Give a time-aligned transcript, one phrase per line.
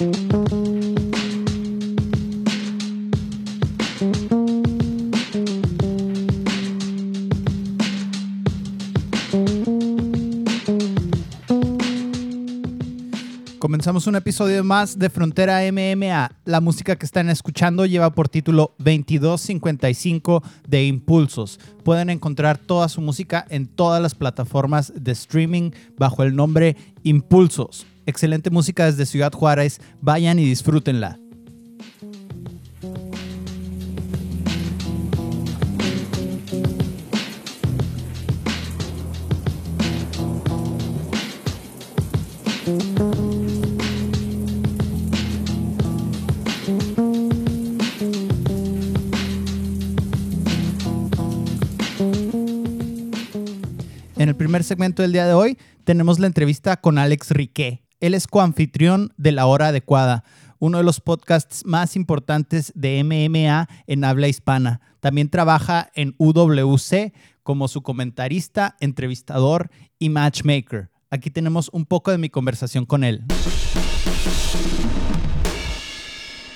[0.00, 0.89] thank you
[13.80, 16.30] Comenzamos un episodio más de Frontera MMA.
[16.44, 21.58] La música que están escuchando lleva por título 2255 de Impulsos.
[21.82, 27.86] Pueden encontrar toda su música en todas las plataformas de streaming bajo el nombre Impulsos.
[28.04, 29.80] Excelente música desde Ciudad Juárez.
[30.02, 31.18] Vayan y disfrútenla.
[54.64, 57.82] Segmento del día de hoy tenemos la entrevista con Alex Riquet.
[58.00, 60.24] Él es coanfitrión de La Hora Adecuada,
[60.58, 64.80] uno de los podcasts más importantes de MMA en habla hispana.
[65.00, 70.90] También trabaja en UWC como su comentarista, entrevistador y matchmaker.
[71.10, 73.24] Aquí tenemos un poco de mi conversación con él.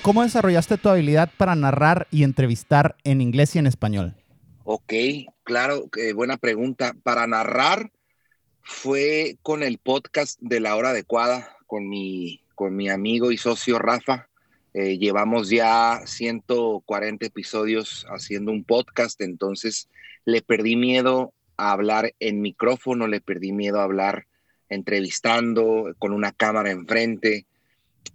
[0.01, 4.15] ¿Cómo desarrollaste tu habilidad para narrar y entrevistar en inglés y en español?
[4.63, 4.93] Ok,
[5.43, 6.95] claro, buena pregunta.
[7.03, 7.91] Para narrar
[8.65, 13.77] fue con el podcast de la hora adecuada, con mi, con mi amigo y socio
[13.77, 14.27] Rafa.
[14.73, 19.87] Eh, llevamos ya 140 episodios haciendo un podcast, entonces
[20.25, 24.25] le perdí miedo a hablar en micrófono, le perdí miedo a hablar
[24.67, 27.45] entrevistando con una cámara enfrente.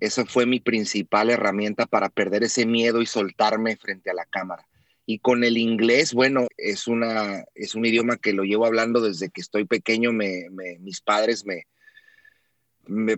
[0.01, 4.67] Esa fue mi principal herramienta para perder ese miedo y soltarme frente a la cámara.
[5.13, 9.29] Y con el inglés, bueno, es, una, es un idioma que lo llevo hablando desde
[9.29, 10.13] que estoy pequeño.
[10.13, 10.47] Me,
[10.79, 11.67] mis padres me,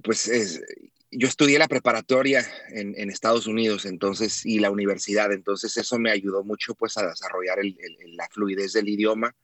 [0.00, 0.62] pues,
[1.10, 6.42] yo estudié la preparatoria en, Estados Unidos, entonces, y la universidad, entonces eso me ayudó
[6.44, 7.58] mucho, pues, a desarrollar
[8.06, 9.36] la fluidez del idioma.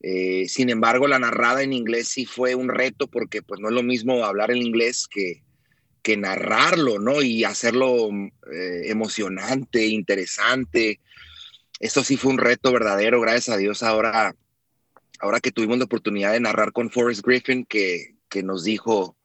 [0.00, 3.74] Eh, sin embargo, la narrada en inglés sí fue un reto porque, pues, no es
[3.74, 5.44] lo mismo hablar el inglés que,
[6.02, 7.22] que narrarlo, ¿no?
[7.22, 8.10] Y hacerlo
[8.52, 10.98] eh, emocionante, interesante
[11.84, 14.34] eso sí fue un reto verdadero, gracias a Dios ahora,
[15.20, 19.18] ahora que tuvimos la oportunidad de narrar con Forrest Griffin, que, que nos dijo,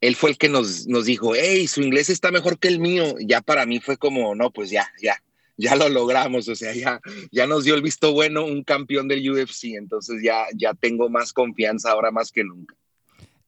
[0.00, 3.14] él fue el que nos, nos dijo, hey, su inglés está mejor que el mío.
[3.20, 5.22] Ya para mí fue como, no, pues ya, ya,
[5.56, 7.00] ya lo logramos, o sea, ya,
[7.30, 11.32] ya nos dio el visto bueno un campeón del UFC, entonces ya, ya tengo más
[11.32, 12.74] confianza ahora más que nunca.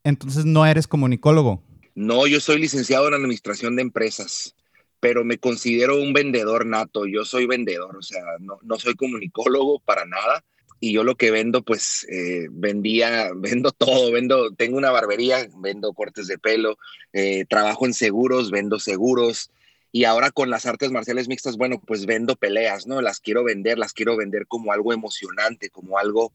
[0.05, 1.61] Entonces no eres comunicólogo.
[1.97, 4.55] No, yo soy licenciado en administración de empresas
[5.01, 7.07] pero me considero un vendedor nato.
[7.07, 10.45] Yo soy vendedor, o sea, no, no soy comunicólogo para nada.
[10.79, 15.93] Y yo lo que vendo, pues eh, vendía, vendo todo, vendo, tengo una barbería, vendo
[15.93, 16.79] cortes de pelo,
[17.13, 19.51] eh, trabajo en seguros, vendo seguros.
[19.93, 23.01] Y ahora con las artes marciales mixtas, bueno, pues vendo peleas, ¿no?
[23.01, 26.33] Las quiero vender, las quiero vender como algo emocionante, como algo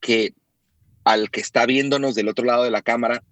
[0.00, 0.34] que
[1.04, 3.22] al que está viéndonos del otro lado de la cámara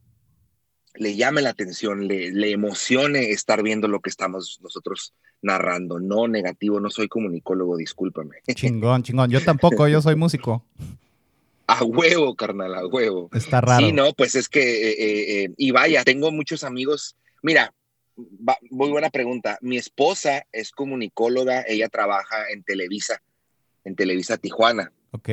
[0.99, 5.99] le llame la atención, le, emocione estar viendo lo que estamos nosotros narrando.
[5.99, 8.37] No negativo, no soy comunicólogo, discúlpame.
[8.55, 9.31] Chingón, chingón.
[9.31, 10.65] Yo tampoco, yo soy músico.
[11.69, 13.29] A huevo, carnal, a huevo.
[13.33, 13.85] Está raro.
[13.85, 17.17] Sí, no, pues es que, eh, eh, y vaya, tengo muchos amigos.
[17.43, 17.75] Mira,
[18.71, 19.59] muy buena pregunta.
[19.63, 23.21] Mi esposa es comunicóloga, ella trabaja en Televisa,
[23.83, 24.93] en Televisa Tijuana.
[25.11, 25.29] Ok.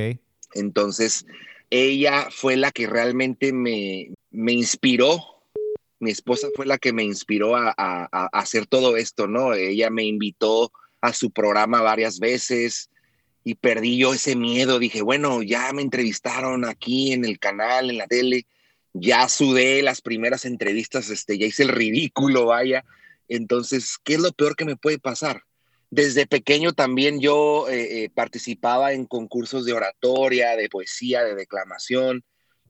[0.56, 1.28] Entonces,
[1.69, 5.32] ella fue la que realmente me, me inspiró
[6.03, 7.71] mi esposa fue la que me inspiró a,
[8.31, 9.53] hacer todo esto, ¿no?
[9.53, 10.71] Ella me invitó
[11.01, 12.89] a su programa varias veces
[13.43, 14.79] y perdí yo ese miedo.
[14.79, 18.45] Dije, bueno, ya me entrevistaron aquí en el canal, en la tele,
[18.93, 22.85] ya sudé las primeras entrevistas, este, ya hice el ridículo, vaya.
[23.27, 25.43] Entonces, ¿qué es lo peor que me puede pasar?
[25.89, 32.23] Desde pequeño también yo eh, eh, participaba en concursos de oratoria, de poesía, de declamación.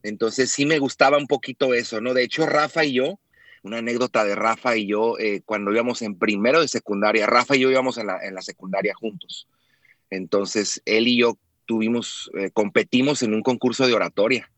[0.04, 2.14] Entonces sí me gustaba un poquito eso, ¿no?
[2.14, 3.20] De hecho, Rafa y yo
[3.64, 7.26] una anécdota de Rafa y yo eh, cuando íbamos en primero de secundaria.
[7.26, 9.48] Rafa y yo íbamos en la, en la secundaria juntos.
[10.10, 14.50] Entonces, él y yo tuvimos, eh, competimos en un concurso de oratoria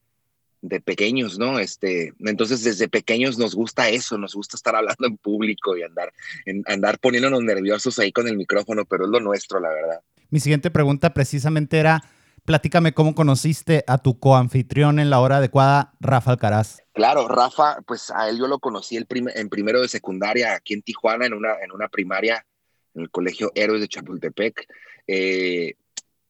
[0.61, 1.59] de pequeños, ¿no?
[1.59, 6.11] Este, entonces, desde pequeños nos gusta eso, nos gusta estar hablando en público y andar,
[6.45, 10.01] en, andar poniéndonos nerviosos ahí con el micrófono, pero es lo nuestro, la verdad.
[10.31, 12.03] Mi siguiente pregunta precisamente era,
[12.45, 16.81] platícame cómo conociste a tu coanfitrión en la hora adecuada, Rafa Alcaraz.
[16.93, 20.81] Claro, Rafa, pues a él yo lo conocí el en primero de secundaria aquí en
[20.81, 22.45] Tijuana, en una, en una primaria,
[22.93, 24.67] en el Colegio Héroes de Chapultepec,
[25.07, 25.73] eh,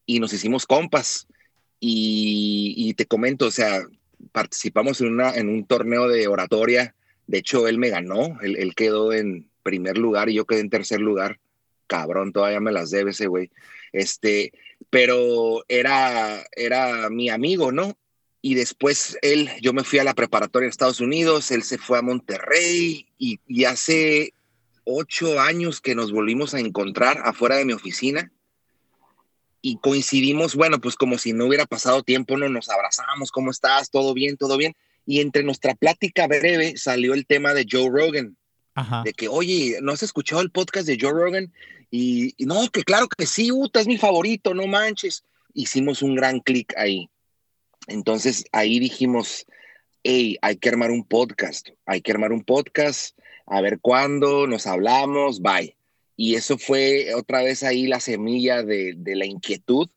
[0.06, 1.26] y nos hicimos compas.
[1.78, 3.82] Y, te comento, o sea,
[4.32, 6.94] participamos en, una, en un torneo de oratoria.
[7.26, 11.00] De hecho, él me ganó, él, quedó en, primer lugar y yo quedé en tercer
[11.00, 11.40] lugar.
[11.88, 13.50] Cabrón, todavía me las debe ese güey.
[13.96, 14.52] Este,
[14.90, 17.96] pero era, era mi amigo, ¿no?
[18.42, 21.98] Y después él, yo me fui a la preparatoria en Estados Unidos, él se fue
[21.98, 24.34] a Monterrey y, y hace
[24.84, 28.30] ocho años que nos volvimos a encontrar afuera de mi oficina
[29.62, 33.90] y coincidimos, bueno, pues como si no hubiera pasado tiempo, no nos abrazamos, ¿cómo estás?
[33.90, 34.36] ¿Todo bien?
[34.36, 34.74] ¿Todo bien?
[35.06, 38.36] Y entre nuestra plática breve salió el tema de Joe Rogan.
[39.04, 41.52] De que, oye, ¿no has escuchado el podcast de Joe Rogan?
[41.90, 45.24] Y, no, que claro que sí, Uta es mi favorito, no manches.
[45.54, 47.08] Hicimos un gran clic ahí.
[47.86, 49.46] Entonces ahí dijimos,
[50.02, 54.66] hey, hay que armar un podcast, hay que armar un podcast, a ver cuándo, nos
[54.66, 55.76] hablamos, bye.
[56.16, 59.88] Y eso fue otra vez ahí la semilla de, de la inquietud.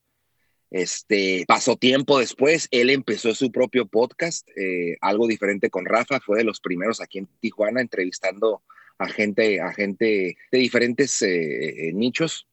[0.71, 6.37] Este, pasó tiempo después, él empezó su propio podcast, eh, algo diferente con Rafa, fue
[6.37, 8.61] de los primeros aquí en Tijuana entrevistando
[8.99, 12.45] a gente, a gente de diferentes eh, eh, nichos.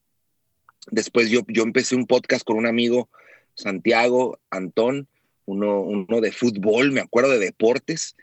[0.90, 3.10] Después yo, yo empecé un podcast con un amigo,
[3.54, 5.08] Santiago Antón,
[5.44, 8.16] uno, uno de fútbol, me acuerdo de deportes.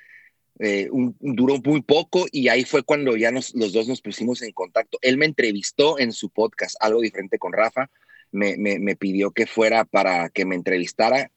[0.59, 0.87] Eh,
[1.19, 4.97] duró muy poco y ahí fue cuando ya nos, los dos nos pusimos en contacto.
[5.01, 7.89] Él me entrevistó en su podcast, algo diferente con Rafa,
[8.33, 11.31] me, me, pidió que fuera para que me entrevistara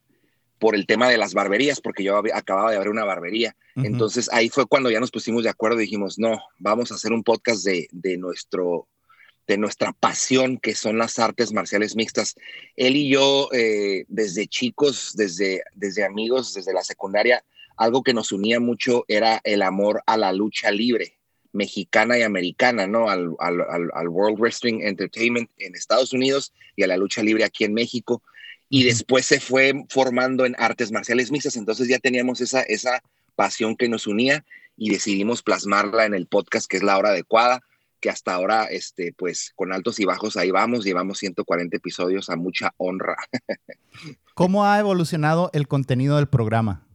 [0.59, 3.55] por el tema de las barberías, porque yo acababa de abrir una barbería.
[3.77, 7.13] Entonces ahí fue cuando ya nos pusimos de acuerdo y dijimos, no, vamos a hacer
[7.13, 8.89] un podcast de, de, nuestro,
[9.47, 12.35] de nuestra pasión, que son las artes marciales mixtas.
[12.75, 17.45] Él y yo, eh, desde chicos, desde, desde amigos, desde la secundaria,
[17.77, 21.16] algo que nos unía mucho era el amor a la lucha libre
[21.57, 23.09] mexicana y americana, ¿no?
[23.09, 27.75] Al, al, World Wrestling Entertainment en Estados Unidos y a la lucha libre aquí en
[27.75, 28.23] México.
[28.69, 33.03] Y después se fue formando en artes marciales mixtas, entonces ya teníamos esa, esa
[33.35, 34.45] pasión que nos unía
[34.77, 37.63] y decidimos plasmarla en el podcast que es la hora adecuada,
[38.01, 42.37] que hasta ahora, este, pues con altos y bajos ahí vamos, llevamos 140 episodios a
[42.37, 43.17] mucha honra.
[44.35, 46.86] ¿Cómo ha evolucionado el contenido del programa?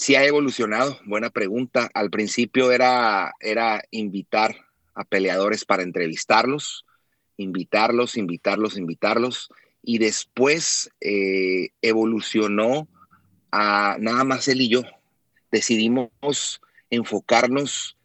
[0.00, 1.90] Sí ha evolucionado, buena pregunta.
[1.92, 4.56] Al principio era, era invitar
[4.94, 6.86] a peleadores para entrevistarlos,
[7.36, 9.50] invitarlos, invitarlos, invitarlos,
[9.82, 12.88] y después eh, evolucionó
[13.52, 14.84] a nada más él y yo.
[15.52, 17.98] Decidimos enfocarnos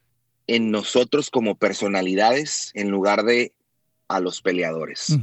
[0.47, 3.53] en nosotros como personalidades en lugar de
[4.09, 5.17] a los peleadores.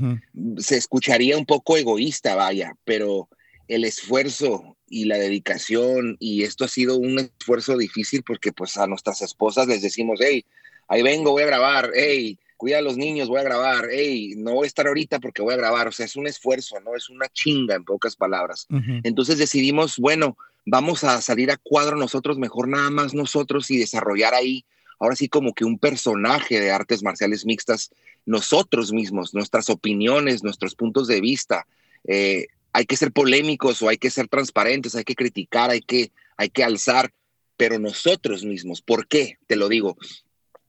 [0.56, 3.28] Se escucharía un poco egoísta, vaya, pero
[3.68, 8.86] el esfuerzo y la dedicación y esto ha sido un esfuerzo difícil porque pues a
[8.86, 10.44] nuestras esposas les decimos, hey,
[10.86, 14.52] ahí vengo, voy a grabar, hey, cuida a los niños, voy a grabar, hey, no
[14.52, 16.94] voy a estar ahorita porque voy a grabar, o sea, es un esfuerzo, ¿no?
[16.94, 18.66] Es una chinga en pocas palabras.
[19.02, 20.36] Entonces decidimos, bueno,
[20.66, 24.66] vamos a salir a cuadro nosotros, mejor nada más nosotros y desarrollar ahí,
[25.00, 27.90] ahora sí como que un personaje de artes marciales mixtas,
[28.26, 31.66] nosotros mismos, nuestras opiniones, nuestros puntos de vista.
[32.06, 36.12] Eh, hay que ser polémicos o hay que ser transparentes, hay que criticar, hay que,
[36.36, 37.12] hay que alzar,
[37.56, 39.38] pero nosotros mismos, ¿por qué?
[39.46, 39.96] Te lo digo,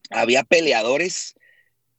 [0.09, 1.35] había peleadores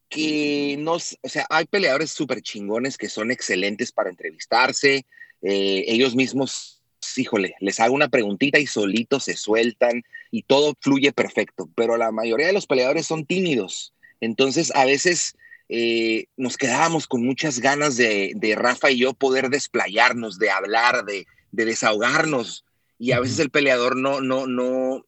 [0.08, 5.06] que nos, o sea, hay peleadores súper chingones que son excelentes para entrevistarse,
[5.42, 6.82] eh, ellos mismos,
[7.16, 12.12] híjole, les hago una preguntita y solitos se sueltan y todo fluye perfecto, pero la
[12.12, 15.34] mayoría de los peleadores son tímidos, entonces a veces
[15.76, 21.26] eh, nos quedábamos con muchas ganas de, Rafa y yo poder desplayarnos, de hablar, de,
[21.50, 22.64] desahogarnos.
[22.96, 25.04] Y a veces el peleador no, no, no,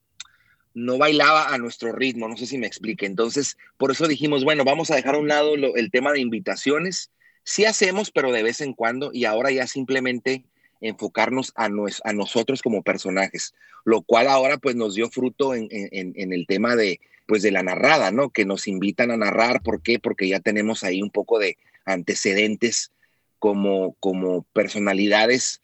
[0.74, 3.06] no bailaba a nuestro ritmo, no sé si me explique.
[3.06, 7.12] Entonces, por eso dijimos, bueno, vamos a dejar a un lado el tema de invitaciones.
[7.44, 10.46] Sí hacemos, pero de vez en cuando, y ahora ya simplemente
[10.80, 13.54] enfocarnos a, a nosotros como personajes,
[13.84, 18.10] lo cual ahora pues nos dio fruto en el tema de, pues de la narrada,
[18.10, 18.30] ¿no?
[18.30, 19.98] Que nos invitan a narrar, ¿por qué?
[19.98, 22.92] Porque ya tenemos ahí un poco de antecedentes
[23.38, 25.60] como, como personalidades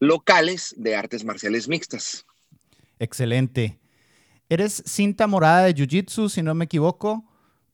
[0.00, 2.26] locales de artes marciales mixtas.
[2.98, 3.78] Excelente.
[4.48, 7.24] Eres cinta morada de Jiu-Jitsu, si no me equivoco.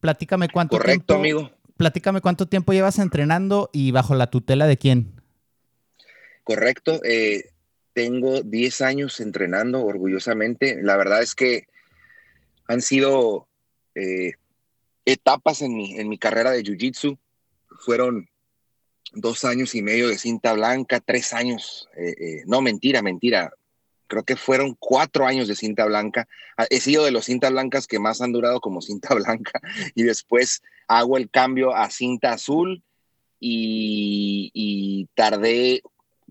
[0.00, 1.50] Platícame cuánto Correcto, amigo.
[1.76, 5.20] Platícame cuánto tiempo llevas entrenando y bajo la tutela de quién.
[6.44, 7.00] Correcto.
[7.04, 7.50] Eh,
[7.92, 10.78] tengo 10 años entrenando orgullosamente.
[10.82, 11.66] La verdad es que
[12.68, 13.48] han sido
[13.94, 14.34] eh,
[15.04, 17.18] etapas en mi, en mi carrera de Jiu-Jitsu.
[17.80, 18.28] Fueron
[19.12, 23.50] dos años y medio de cinta blanca, tres años, eh, eh, no, mentira, mentira.
[24.06, 26.28] Creo que fueron cuatro años de cinta blanca.
[26.56, 29.60] Ah, he sido de los cintas blancas que más han durado como cinta blanca
[29.94, 32.82] y después hago el cambio a cinta azul
[33.40, 35.82] y, y tardé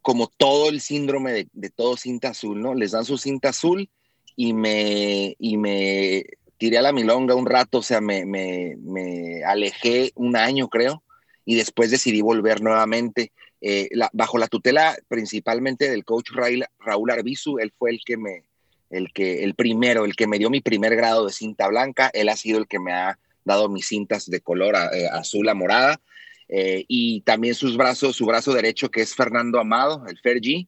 [0.02, 2.74] como todo el síndrome de, de, todo cinta azul, ¿no?
[2.74, 3.90] Les dan su cinta azul
[4.38, 6.24] y me, y me
[6.58, 11.04] tiré a la milonga un rato, o sea, me, me, alejé un año, creo,
[11.44, 13.34] y después decidí volver nuevamente.
[13.60, 18.44] Eh, bajo la tutela principalmente del coach Raúl Arbizu, él fue el que me,
[18.92, 22.30] el que, el primero, el que me dio mi primer grado de cinta blanca, él
[22.30, 26.00] ha sido el que me ha dado mis cintas de color eh, azul a morada,
[26.48, 30.68] eh, y también sus brazos, su brazo derecho que es Fernando Amado, el Fergie,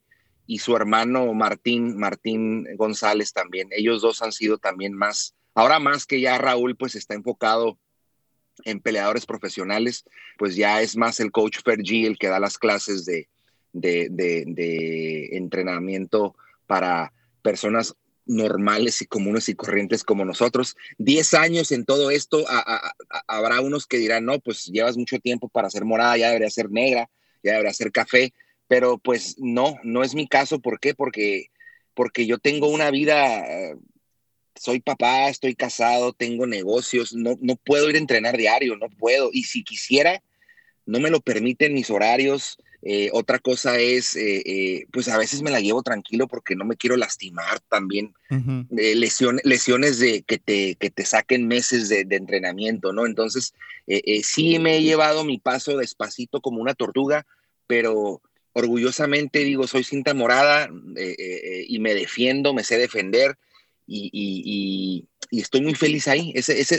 [0.50, 3.70] y su hermano Martín, Martín González también.
[3.72, 7.78] Ellos dos han sido también más, ahora más que ya Raúl pues está enfocado
[8.66, 10.06] en peleadores profesionales,
[10.40, 13.30] pues ya es más el coach Fergie el que da las clases de,
[13.74, 17.14] de, entrenamiento para
[17.44, 20.76] personas normales y comunes y corrientes como nosotros.
[20.98, 22.44] Diez años en todo esto,
[23.28, 26.72] habrá unos que dirán, no, pues llevas mucho tiempo para ser morada, ya debería ser
[26.72, 27.08] negra,
[27.44, 28.34] ya debería ser café
[28.70, 30.60] pero pues no, no es mi caso.
[30.60, 30.94] ¿Por qué?
[30.94, 31.50] Porque,
[31.94, 33.44] porque yo tengo una vida,
[34.56, 39.32] soy papá, estoy casado, tengo negocios, no, no puedo ir a entrenar diario, no puedo.
[39.34, 40.22] Y si quisiera,
[40.86, 42.60] no me lo permiten mis horarios.
[42.82, 46.64] Eh, otra cosa es, eh, eh, pues a veces me la llevo tranquilo porque no
[46.64, 48.14] me quiero lastimar también.
[48.70, 53.08] lesiones de que te, que te saquen meses de, de entrenamiento, ¿no?
[53.08, 53.54] Entonces,
[54.24, 57.26] sí me he llevado mi paso despacito como una tortuga,
[57.66, 58.22] pero
[58.60, 63.38] orgullosamente digo, soy cinta morada eh, eh, eh, y me defiendo, me sé defender
[63.88, 66.34] y, estoy muy feliz ahí.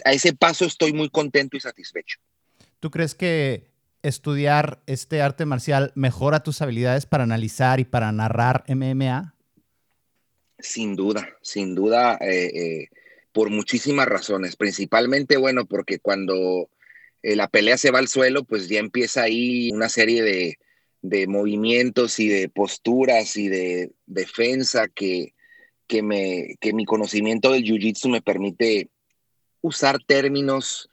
[0.05, 2.19] a ese paso estoy muy contento y satisfecho.
[2.79, 3.69] ¿Tú crees que
[4.03, 9.35] estudiar este arte marcial mejora tus habilidades para analizar y para narrar MMA?
[10.59, 12.19] Sin duda, sin duda,
[13.33, 14.55] por muchísimas razones.
[14.57, 16.71] Principalmente, bueno, porque cuando
[17.23, 20.59] la pelea se va al suelo, pues ya empieza ahí una serie de,
[21.03, 25.35] de movimientos y de posturas y de defensa que,
[25.87, 28.91] que, me, que mi conocimiento del Jiu-Jitsu me permite
[29.63, 30.89] usar términos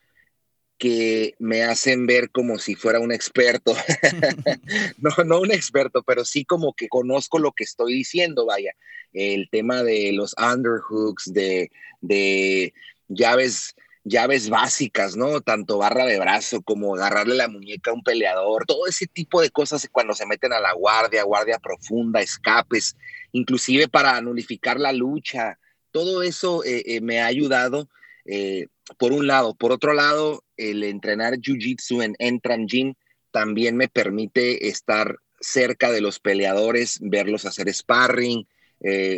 [0.78, 3.76] que me hacen ver como si fuera un experto.
[4.98, 8.74] no, no un experto, pero sí como que conozco lo que estoy diciendo, vaya.
[9.14, 11.72] El tema de los underhooks, de,
[12.02, 12.74] de
[13.08, 13.76] llaves
[14.08, 15.42] llaves básicas, ¿no?
[15.42, 19.50] Tanto barra de brazo como agarrarle la muñeca a un peleador, todo ese tipo de
[19.50, 22.96] cosas cuando se meten a la guardia, guardia profunda, escapes,
[23.32, 25.58] inclusive para nulificar la lucha,
[25.92, 27.90] todo eso eh, eh, me ha ayudado,
[28.26, 28.68] eh,
[29.00, 29.56] por un lado.
[29.56, 32.94] Por otro lado, el entrenar Jiu-Jitsu en Entram Gym
[33.32, 38.48] también me permite estar cerca de los peleadores, verlos hacer sparring,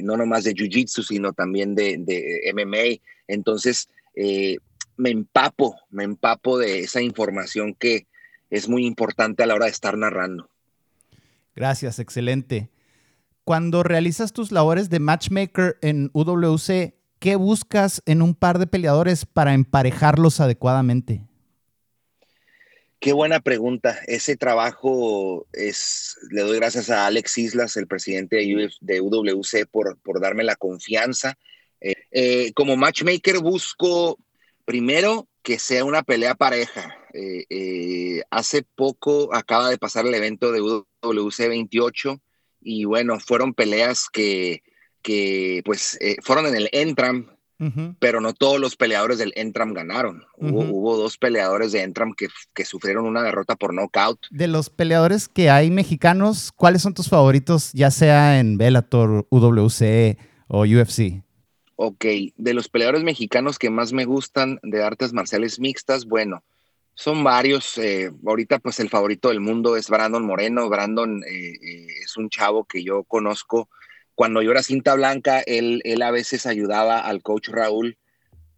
[0.04, 3.02] no nomás de Jiu-Jitsu, sino también de, de MMA.
[3.28, 3.90] Entonces,
[5.00, 8.06] me empapo, me empapo de esa información que
[8.50, 10.50] es muy importante a la hora de estar narrando.
[11.56, 12.70] Gracias, excelente.
[13.46, 19.26] Cuando realizas tus labores de matchmaker en UWC, ¿qué buscas en un par de peleadores
[19.26, 21.24] para emparejarlos adecuadamente?
[23.00, 23.98] Qué buena pregunta.
[24.06, 28.36] Ese trabajo es, le doy gracias a Alex Islas, el presidente
[28.82, 31.38] de, UWC, por, por darme la confianza.
[31.80, 34.18] Eh, eh, como matchmaker busco
[34.70, 36.96] Primero, que sea una pelea pareja.
[37.16, 40.60] Eh, eh, hace poco acaba de pasar el evento de
[41.02, 42.22] WC 28
[42.62, 44.62] y bueno, fueron peleas que,
[45.02, 47.36] que pues eh, fueron en el Entram,
[47.98, 50.24] pero no todos los peleadores del Entram ganaron.
[50.38, 54.28] hubo, dos peleadores de Entram que, que, sufrieron una derrota por knockout.
[54.30, 60.16] De los peleadores que hay mexicanos, ¿cuáles son tus favoritos, ya sea en Bellator, UWC
[60.48, 61.24] o UFC?
[61.82, 62.04] Ok,
[62.36, 66.44] de los peleadores mexicanos que más me gustan de artes marciales mixtas, bueno,
[66.94, 67.78] son varios.
[67.78, 70.68] Eh, ahorita pues el favorito del mundo es Brandon Moreno.
[70.68, 73.70] Brandon eh, eh, es un chavo que yo conozco.
[74.14, 77.98] Cuando yo era cinta blanca, él, él a veces ayudaba al coach Raúl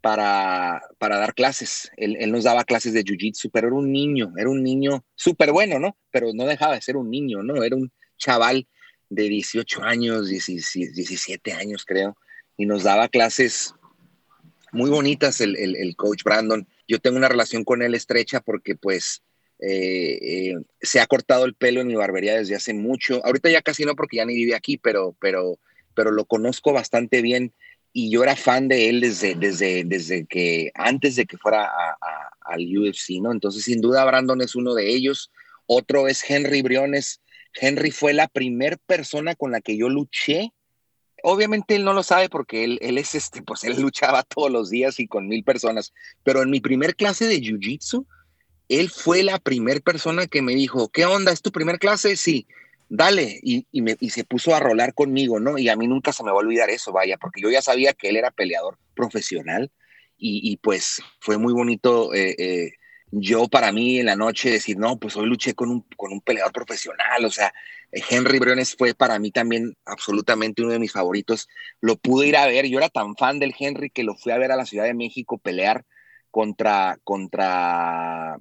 [0.02, 1.92] para, para dar clases.
[1.98, 5.78] Él, nos daba clases de Jiu-Jitsu, pero era un niño, era un niño súper bueno,
[5.78, 5.96] ¿no?
[6.10, 7.62] Pero no dejaba de ser un niño, ¿no?
[7.62, 8.68] Era un chaval
[9.12, 12.18] de 18 años, 17 años creo
[12.62, 13.74] y nos daba clases
[14.72, 16.68] muy bonitas el, el, coach Brandon.
[16.88, 19.24] Yo tengo una relación con él estrecha porque pues
[19.58, 23.26] eh, eh, se ha cortado el pelo en mi barbería desde hace mucho.
[23.26, 25.58] Ahorita ya casi no porque ya ni vive aquí, pero, pero,
[25.96, 27.52] pero lo conozco bastante bien
[27.94, 31.68] y yo era fan de él desde, desde, desde que antes de que fuera
[32.42, 33.32] al UFC, ¿no?
[33.32, 35.32] Entonces sin duda Brandon es uno de ellos.
[35.66, 37.22] Otro es Henry Briones.
[37.60, 40.54] Henry fue la primera persona con la que yo luché
[41.24, 44.70] obviamente él no lo sabe porque él, él, es este, pues él luchaba todos los
[44.70, 48.06] días y con mil personas, pero en mi primer clase de Jiu-Jitsu,
[48.70, 51.32] él fue la primera persona que me dijo, ¿qué onda?
[51.32, 52.16] ¿Es tu primer clase?
[52.16, 52.48] Sí,
[52.88, 53.40] dale.
[53.44, 55.58] Y, y, y se puso a rolar conmigo, ¿no?
[55.58, 57.94] Y a mí nunca se me va a olvidar eso, vaya, porque yo ya sabía
[57.94, 59.72] que él era peleador profesional
[60.24, 62.74] y, pues fue muy bonito eh, eh,
[63.12, 66.22] yo para mí en la noche decir, no, pues hoy luché con un, con un
[66.22, 67.54] peleador profesional, o sea,
[67.92, 71.48] Henry Briones fue para mí también absolutamente uno de mis favoritos,
[71.82, 74.38] lo pude ir a ver, yo era tan fan del Henry que lo fui a
[74.38, 75.86] ver a la Ciudad de México pelear
[76.30, 78.38] contra, contra,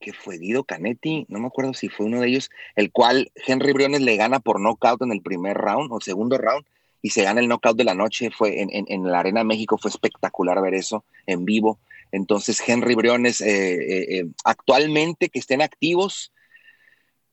[0.00, 3.72] que fue Dido Canetti, no me acuerdo si fue uno de ellos, el cual Henry
[3.72, 6.66] Briones le gana por knockout en el primer round o segundo round,
[7.02, 8.30] y se gana el knockout de la noche.
[8.30, 11.80] Fue en, la Arena México, fue espectacular ver eso en vivo.
[12.12, 16.32] Entonces, Henry Briones, eh, eh, eh, actualmente que estén activos,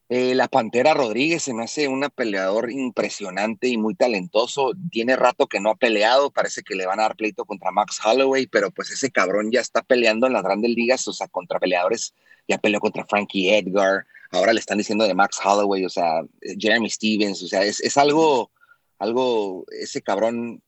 [0.09, 4.71] la Pantera Rodríguez se me hace un peleador impresionante y muy talentoso.
[4.91, 7.99] Tiene rato que no ha peleado, parece que le van a dar pleito contra Max
[8.03, 11.59] Holloway, pero pues ese cabrón ya está peleando en las grandes ligas, o sea, contra
[11.59, 12.15] peleadores,
[12.47, 16.89] ya peleó contra Frankie Edgar, ahora le están diciendo de Max Holloway, o sea, Jeremy
[16.89, 18.49] Stevens, o sea, es, es algo
[18.99, 20.61] algo, ese cabrón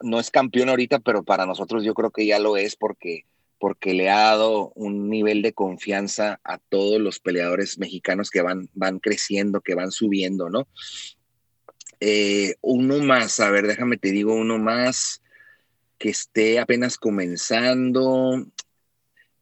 [0.00, 3.26] no es campeón ahorita, pero para nosotros yo creo que ya lo es porque,
[3.58, 8.68] porque le ha dado un nivel de confianza a todos los peleadores mexicanos que van,
[8.74, 10.68] van creciendo, que van subiendo, ¿no?
[12.00, 15.22] Eh, uno más, a ver, déjame te digo uno más
[15.98, 18.46] que esté apenas comenzando.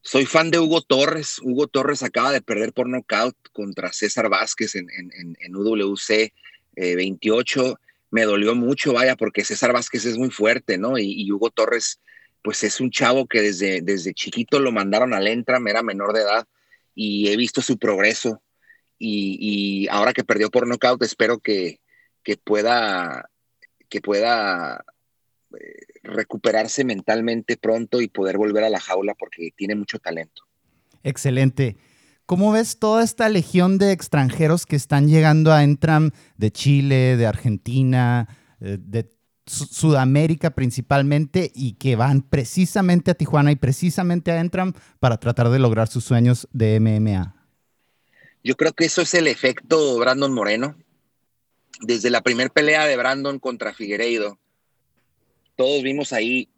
[0.01, 1.39] Soy fan de Hugo Torres.
[1.41, 6.31] Hugo Torres acaba de perder por nocaut contra César Vázquez en, en, UWC
[6.75, 7.79] 28
[8.13, 10.99] me dolió mucho, vaya, porque César Vázquez es muy fuerte, ¿no?
[10.99, 11.99] Y, Hugo Torres,
[12.43, 16.21] pues es un chavo que desde, desde chiquito lo mandaron al Entram, era menor de
[16.21, 16.47] edad,
[16.93, 18.41] y he visto su progreso.
[18.99, 21.81] Y, ahora que perdió por nocaut, espero que,
[22.23, 23.29] que pueda,
[23.89, 24.85] que pueda
[25.59, 30.43] eh, recuperarse mentalmente pronto y poder volver a la jaula porque tiene mucho talento.
[31.03, 31.75] Excelente.
[32.25, 37.25] ¿Cómo ves toda esta legión de extranjeros que están llegando a Entram de Chile, de
[37.25, 38.27] Argentina,
[38.61, 39.09] eh, de
[39.45, 45.59] Sudamérica principalmente y que van precisamente a Tijuana y precisamente a Entram para tratar de
[45.59, 47.35] lograr sus sueños de MMA?
[48.43, 50.75] Yo creo que eso es el efecto Brandon Moreno.
[51.81, 54.37] Desde la primera pelea de Brandon contra Figueiredo,
[55.55, 56.49] todos vimos ahí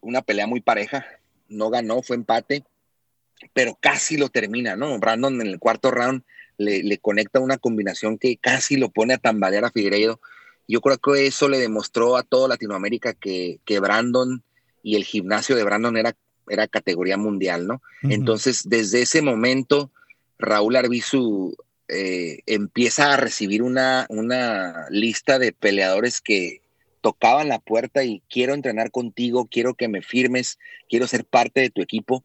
[0.00, 1.06] una pelea muy pareja.
[1.48, 2.64] No ganó, fue empate
[3.52, 4.98] pero casi lo termina, ¿no?
[4.98, 6.22] Brandon en el cuarto round
[6.56, 10.20] le, conecta una combinación que casi lo pone a tambalear a Figueiredo.
[10.68, 14.42] Yo creo que eso le demostró a toda Latinoamérica que, que Brandon
[14.82, 16.14] y el gimnasio de Brandon era,
[16.48, 17.82] era categoría mundial, ¿no?
[18.02, 19.90] Entonces, desde ese momento,
[20.38, 21.56] Raúl Arbizu
[21.88, 26.60] eh, empieza a recibir una, una lista de peleadores que
[27.00, 31.70] tocaban la puerta y quiero entrenar contigo, quiero que me firmes, quiero ser parte de
[31.70, 32.24] tu equipo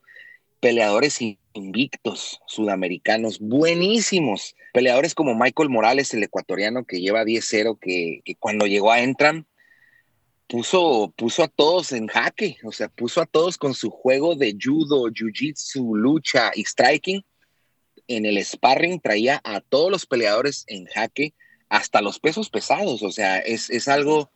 [0.63, 1.19] peleadores
[1.51, 4.55] invictos sudamericanos, buenísimos.
[4.71, 9.43] Peleadores como Michael Morales, el ecuatoriano que lleva 10-0, que, cuando llegó a Entram
[10.47, 14.55] puso, puso a todos en jaque, o sea, puso a todos con su juego de
[14.57, 17.25] judo, jiu-jitsu, lucha y striking.
[18.07, 21.33] En el sparring traía a todos los peleadores en jaque,
[21.67, 24.31] hasta los pesos pesados, o sea, es, algo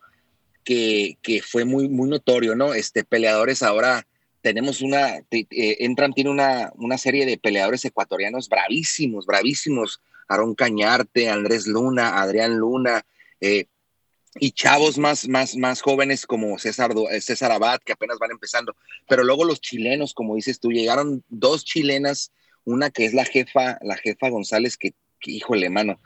[0.66, 2.74] que, que, fue muy, muy notorio, ¿no?
[2.74, 4.06] Este, peleadores ahora
[4.48, 5.46] tenemos una, eh,
[5.80, 12.56] Entran tiene una, una, serie de peleadores ecuatorianos bravísimos, bravísimos, Aarón Cañarte, Andrés Luna, Adrián
[12.56, 13.06] Luna,
[13.42, 13.66] eh,
[14.40, 18.74] y chavos más, más, más jóvenes como César, eh, César Abad, que apenas van empezando,
[19.06, 22.32] pero luego los chilenos, como dices tú, llegaron dos chilenas,
[22.64, 24.94] una que es la jefa, la jefa González, que,
[25.26, 26.00] híjole, mano,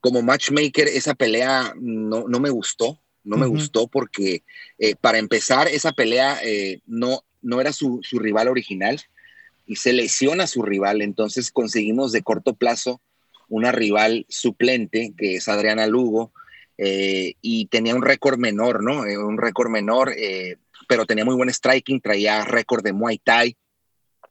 [0.00, 4.42] como matchmaker, esa pelea no, no me gustó, no me gustó porque
[4.78, 9.00] eh, para empezar esa pelea eh, no, no era su, rival original
[9.66, 13.00] y se lesiona a su rival, entonces conseguimos de corto plazo
[13.48, 16.32] una rival suplente que es Adriana Lugo
[16.76, 19.00] eh, y tenía un récord menor, ¿no?
[19.00, 20.14] un récord menor,
[20.86, 23.56] pero tenía muy buen striking, traía récord de Muay Thai,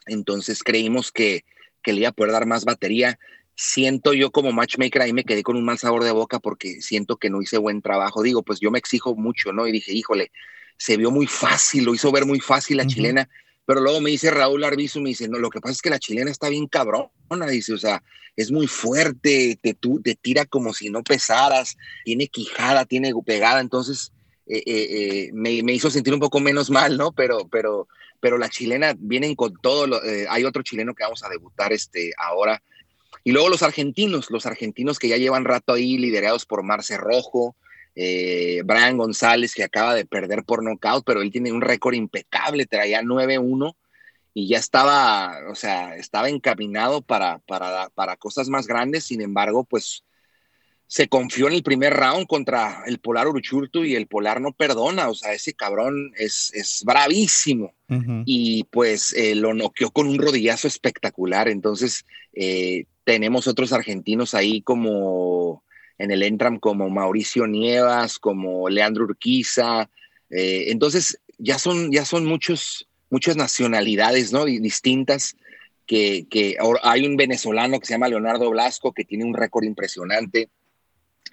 [0.05, 1.45] entonces creímos que,
[1.81, 3.17] que le iba a poder dar más batería
[3.55, 7.17] siento yo como matchmaker ahí me quedé con un mal sabor de boca porque siento
[7.17, 8.23] que no hice buen trabajo.
[8.23, 9.67] Digo, pues yo me exijo mucho, ¿no?
[9.67, 10.31] Y dije, híjole,
[10.77, 13.29] se vio muy fácil, lo hizo ver muy fácil la chilena.
[13.65, 15.99] Pero luego me dice Raúl Arbizu, me dice, no, lo que pasa es que la
[15.99, 18.03] chilena está bien cabrona, dice, o sea,
[18.35, 23.61] es muy fuerte, te, tú, te tira como si no pesaras, tiene quijada, tiene pegada,
[23.61, 24.11] entonces
[24.47, 27.13] eh, eh, eh, me, me, hizo sentir un poco menos mal, ¿no?
[27.13, 27.87] Pero, pero,
[28.19, 32.11] pero la chilena vienen con todo, lo, hay otro chileno que vamos a debutar este,
[32.17, 32.61] ahora,
[33.23, 37.55] y luego los argentinos, los argentinos que ya llevan rato ahí liderados por Marce Rojo,
[37.95, 42.65] eh, Brian González que acaba de perder por nocaut, pero él tiene un récord impecable,
[42.65, 43.75] traía 9-1
[44.33, 49.63] y ya estaba, o sea, estaba encaminado para, para, para cosas más grandes, sin embargo,
[49.63, 50.03] pues
[50.87, 55.09] se confió en el primer round contra el Polar Uruchurtu y el Polar no perdona,
[55.09, 57.73] o sea, ese cabrón es, es bravísimo.
[58.25, 64.61] Y pues eh, lo noqueó con un rodillazo espectacular, entonces eh, tenemos otros argentinos ahí
[64.61, 65.63] como
[65.97, 69.89] en el Entram como Mauricio Nievas, como Leandro Urquiza,
[70.29, 74.45] eh, entonces ya son, ya son muchos, muchas nacionalidades, ¿no?
[74.45, 75.35] distintas
[75.85, 76.25] que,
[76.81, 80.49] hay un venezolano que se llama Leonardo Blasco que tiene un récord impresionante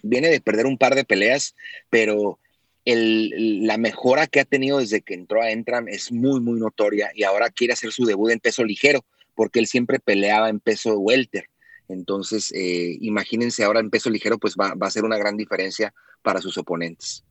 [0.03, 1.55] viene de perder un par de peleas,
[1.89, 2.39] pero
[2.85, 7.25] la mejora que ha tenido desde que entró a Entram es muy, muy notoria y
[7.25, 9.05] ahora quiere hacer su debut en peso ligero,
[9.35, 11.50] porque él siempre peleaba en peso welter.
[11.91, 15.93] Entonces, eh, imagínense ahora en peso ligero, pues va, va a ser una gran diferencia
[16.23, 17.25] para sus oponentes.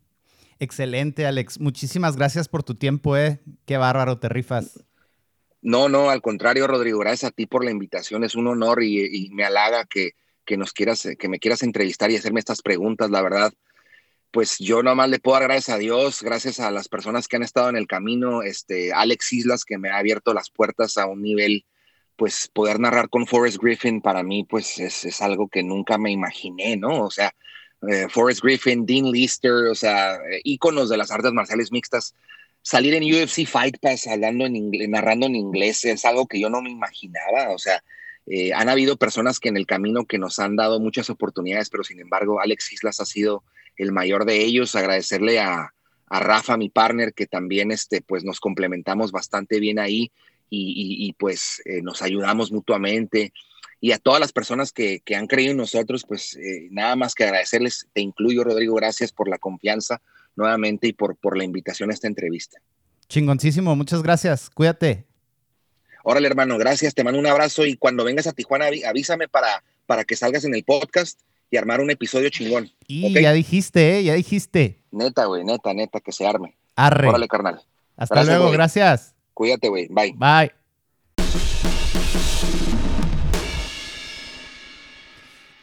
[0.59, 1.59] Excelente, Alex.
[1.59, 3.39] Muchísimas gracias por tu tiempo, ¿eh?
[3.65, 4.83] Qué bárbaro, te rifas.
[5.61, 8.23] No, no, al contrario, Rodrigo, gracias a ti por la invitación.
[8.23, 10.11] Es un honor y, y me halaga que,
[10.45, 13.53] que nos quieras, que me quieras entrevistar y hacerme estas preguntas, la verdad.
[14.31, 17.43] Pues yo nomás le puedo dar gracias a Dios, gracias a las personas que han
[17.43, 21.21] estado en el camino, este, Alex Islas que me ha abierto las puertas a un
[21.21, 21.65] nivel,
[22.19, 26.11] pues poder narrar con Forrest Griffin para mí, pues es, es algo que nunca me
[26.11, 27.05] imaginé, ¿no?
[27.05, 27.33] O sea,
[27.89, 32.13] eh, Forrest Griffin, Dean Lister, o sea, íconos de las artes marciales mixtas,
[32.61, 36.61] salir en UFC Fight Pass hablando en narrando en inglés, es algo que yo no
[36.61, 37.81] me imaginaba, o sea,
[38.27, 41.83] eh, han habido personas que en el camino que nos han dado muchas oportunidades, pero
[41.83, 43.43] sin embargo Alex Islas ha sido
[43.75, 44.75] el mayor de ellos.
[44.75, 45.73] Agradecerle a,
[46.11, 50.11] Rafa, mi partner, que también este, pues nos complementamos bastante bien ahí
[50.49, 53.33] y, pues eh, nos ayudamos mutuamente.
[53.81, 57.23] Y a todas las personas que, han creído en nosotros, pues eh, nada más que
[57.23, 57.87] agradecerles.
[57.93, 60.01] Te incluyo, Rodrigo, gracias por la confianza
[60.35, 62.59] nuevamente y por, por la invitación a esta entrevista.
[63.07, 64.49] Chingoncísimo, muchas gracias.
[64.49, 65.05] Cuídate.
[66.03, 70.05] Órale, hermano, gracias, te mando un abrazo y cuando vengas a Tijuana avísame para, para
[70.05, 71.19] que salgas en el podcast
[71.51, 72.71] y armar un episodio chingón.
[72.87, 74.03] Y ya dijiste, ¿eh?
[74.03, 74.81] Ya dijiste.
[74.91, 76.55] Neta, güey, neta, neta, que se arme.
[76.75, 77.07] Arre.
[77.07, 77.61] Órale, carnal.
[77.97, 79.15] Hasta luego, gracias.
[79.39, 79.87] Cuídate, güey.
[79.87, 80.15] Bye.
[80.17, 80.51] Bye.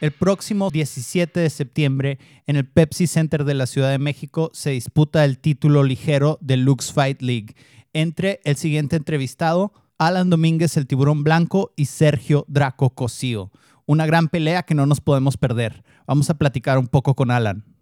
[0.01, 4.71] El próximo 17 de septiembre, en el Pepsi Center de la Ciudad de México, se
[4.71, 7.53] disputa el título ligero de Lux Fight League
[7.93, 13.51] entre el siguiente entrevistado, Alan Domínguez el tiburón blanco y Sergio Draco Cosío.
[13.85, 15.83] Una gran pelea que no nos podemos perder.
[16.07, 17.76] Vamos a platicar un poco con Alan.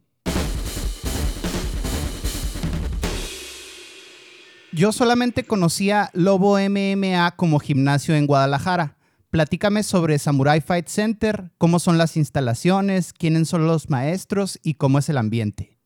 [4.75, 8.97] Yo solamente conocía Lobo MMA como gimnasio en Guadalajara.
[9.29, 14.99] Platícame sobre Samurai Fight Center, cómo son las instalaciones, quiénes son los maestros y cómo
[14.99, 15.77] es el ambiente.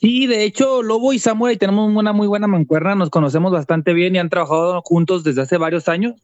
[0.00, 4.14] Sí, de hecho, Lobo y Samuel tenemos una muy buena mancuerna, nos conocemos bastante bien
[4.14, 6.14] y han trabajado juntos desde hace varios años.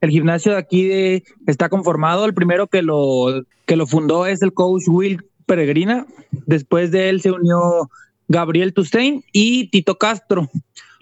[0.00, 4.52] El gimnasio de aquí está conformado, el primero que lo, que lo fundó es el
[4.52, 7.88] coach Will Peregrina, después de él se unió
[8.26, 10.50] Gabriel Tustain y Tito Castro.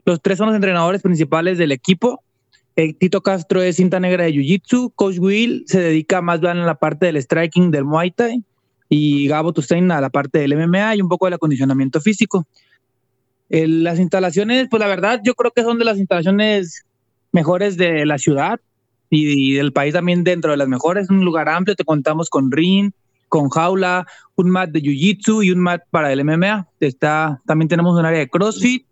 [0.09, 2.25] Los tres son los entrenadores principales del equipo.
[2.77, 6.65] Eh, Tito Castro es cinta negra de Jiu-Jitsu, Coach Will se dedica más bien a
[6.65, 8.43] la parte del striking del Muay Thai
[8.89, 12.47] y Gabo Tustein a la parte del MMA y un poco del acondicionamiento físico.
[13.51, 16.87] las instalaciones, pues la verdad, yo creo que son de las instalaciones
[17.31, 18.59] mejores de la ciudad
[19.11, 21.11] y, del país también dentro de las mejores.
[21.11, 22.93] Un lugar amplio, te contamos con ring,
[23.29, 26.67] con jaula, un mat de jiu-jitsu y un mat para el MMA.
[26.81, 28.88] Está, también tenemos un área de CrossFit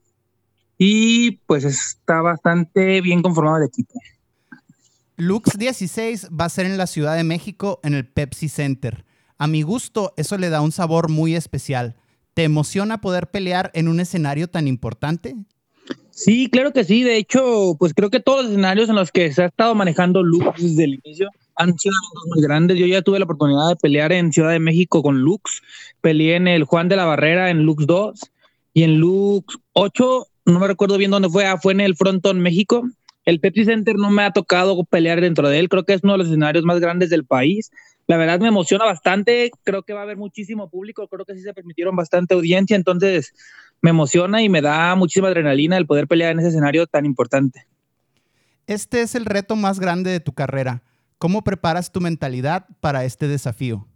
[0.78, 4.00] y pues está bastante bien conformado el equipo.
[5.16, 9.04] Lux 16 va a ser en la Ciudad de México en el Pepsi Center.
[9.38, 11.96] A mi gusto, eso le da un sabor muy especial.
[12.34, 15.34] ¿Te emociona poder pelear en un escenario tan importante?
[16.10, 17.02] Sí, claro que sí.
[17.02, 20.22] De hecho, pues creo que todos los escenarios en los que se ha estado manejando
[20.22, 21.94] Lux desde el inicio han sido
[22.26, 22.78] muy grandes.
[22.78, 25.62] Yo ya tuve la oportunidad de pelear en Ciudad de México con Lux.
[26.00, 28.20] Peleé en el Juan de la Barrera en Lux 2
[28.74, 32.40] y en Lux 8, no me recuerdo bien dónde fue, ah, fue en el Fronton
[32.40, 32.88] México.
[33.24, 35.68] El Pepsi Center no me ha tocado pelear dentro de él.
[35.68, 37.70] Creo que es uno de los escenarios más grandes del país
[38.06, 41.42] la verdad me emociona bastante, creo que va a haber muchísimo público, creo que sí
[41.42, 43.32] se permitieron bastante audiencia, entonces
[43.82, 47.66] me emociona y me da muchísima adrenalina el poder pelear en ese escenario tan importante.
[48.66, 50.82] Este es el reto más grande de tu carrera.
[51.18, 53.87] ¿Cómo preparas tu mentalidad para este desafío?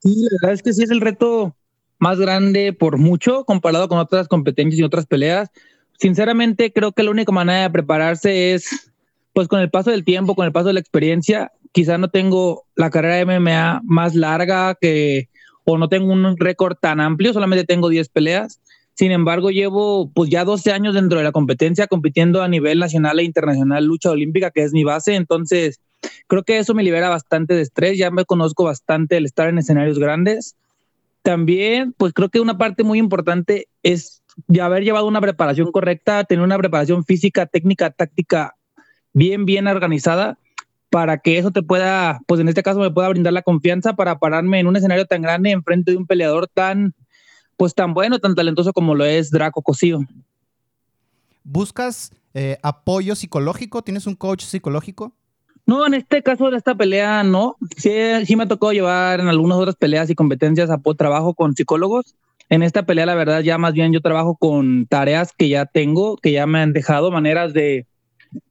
[0.00, 1.56] Sí, la verdad es que sí es el reto
[1.98, 5.50] más grande por mucho comparado con otras competencias y otras peleas.
[6.00, 8.90] Sinceramente, creo que la única manera de prepararse es,
[9.34, 12.64] pues con el paso del tiempo, con el paso de la experiencia, quizá no tengo
[12.74, 15.28] la carrera de MMA más larga que,
[15.64, 18.60] o no tengo un récord tan amplio, solamente tengo 10 peleas.
[18.94, 23.18] Sin embargo, llevo pues ya 12 años dentro de la competencia compitiendo a nivel nacional
[23.20, 25.16] e internacional lucha olímpica, que es mi base.
[25.16, 25.80] Entonces,
[26.28, 27.98] creo que eso me libera bastante de estrés.
[27.98, 30.56] Ya me conozco bastante el estar en escenarios grandes.
[31.22, 36.24] también, pues creo que una parte muy importante es ya haber llevado una preparación correcta,
[36.24, 38.56] tener una preparación física, técnica, táctica
[39.12, 40.38] bien, bien organizada
[40.90, 44.18] para que eso te pueda, pues en este caso me pueda brindar la confianza para
[44.18, 46.94] pararme en un escenario tan grande enfrente de un peleador tan,
[47.56, 50.00] pues tan bueno, tan talentoso como lo es Draco Cosío.
[51.44, 53.82] ¿Buscas eh, apoyo psicológico?
[53.82, 55.14] ¿Tienes un coach psicológico?
[55.64, 57.56] No, en este caso de esta pelea no.
[57.76, 57.92] Sí,
[58.26, 62.16] sí me tocó llevar en algunas otras peleas y competencias a trabajo con psicólogos.
[62.50, 66.16] En esta pelea, la verdad, ya más bien yo trabajo con tareas que ya tengo,
[66.16, 67.86] que ya me han dejado maneras de,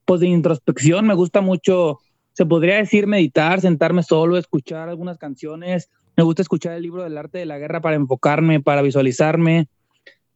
[0.06, 1.06] pues, de introspección.
[1.06, 2.00] Me gusta mucho
[2.40, 5.90] se podría decir meditar, sentarme solo, escuchar algunas canciones.
[6.16, 9.68] Me gusta escuchar el libro del arte de la guerra para enfocarme, para visualizarme.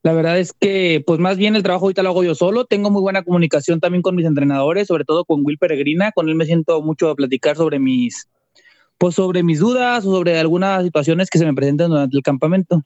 [0.01, 2.65] La verdad es que, pues más bien el trabajo ahorita lo hago yo solo.
[2.65, 6.11] Tengo muy buena comunicación también con mis entrenadores, sobre todo con Will Peregrina.
[6.11, 8.27] Con él me siento mucho a platicar sobre mis,
[8.97, 12.83] pues sobre mis dudas o sobre algunas situaciones que se me presentan durante el campamento.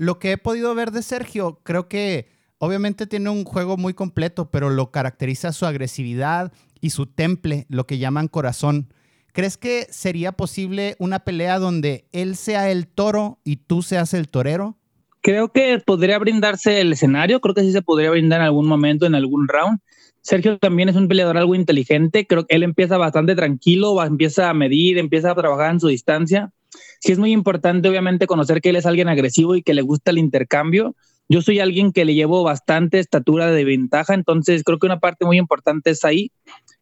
[0.00, 4.50] Lo que he podido ver de Sergio, creo que obviamente tiene un juego muy completo,
[4.50, 8.92] pero lo caracteriza su agresividad, y su temple, lo que llaman corazón.
[9.32, 14.28] ¿Crees que sería posible una pelea donde él sea el toro y tú seas el
[14.28, 14.76] torero?
[15.20, 19.06] Creo que podría brindarse el escenario, creo que sí se podría brindar en algún momento,
[19.06, 19.78] en algún round.
[20.22, 24.54] Sergio también es un peleador algo inteligente, creo que él empieza bastante tranquilo, empieza a
[24.54, 26.52] medir, empieza a trabajar en su distancia.
[27.00, 30.10] Sí es muy importante obviamente conocer que él es alguien agresivo y que le gusta
[30.10, 30.94] el intercambio.
[31.28, 35.24] Yo soy alguien que le llevo bastante estatura de ventaja, entonces creo que una parte
[35.24, 36.32] muy importante es ahí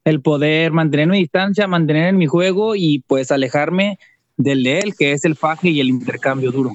[0.05, 3.98] el poder mantener mi distancia, mantener en mi juego y pues alejarme
[4.37, 6.72] del de él, que es el faje y el intercambio duro.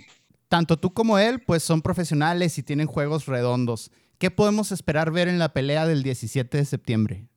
[0.49, 3.91] Tanto tú como él, pues son profesionales y tienen juegos redondos.
[4.19, 7.27] ¿Qué podemos esperar ver en la pelea del 17 de septiembre?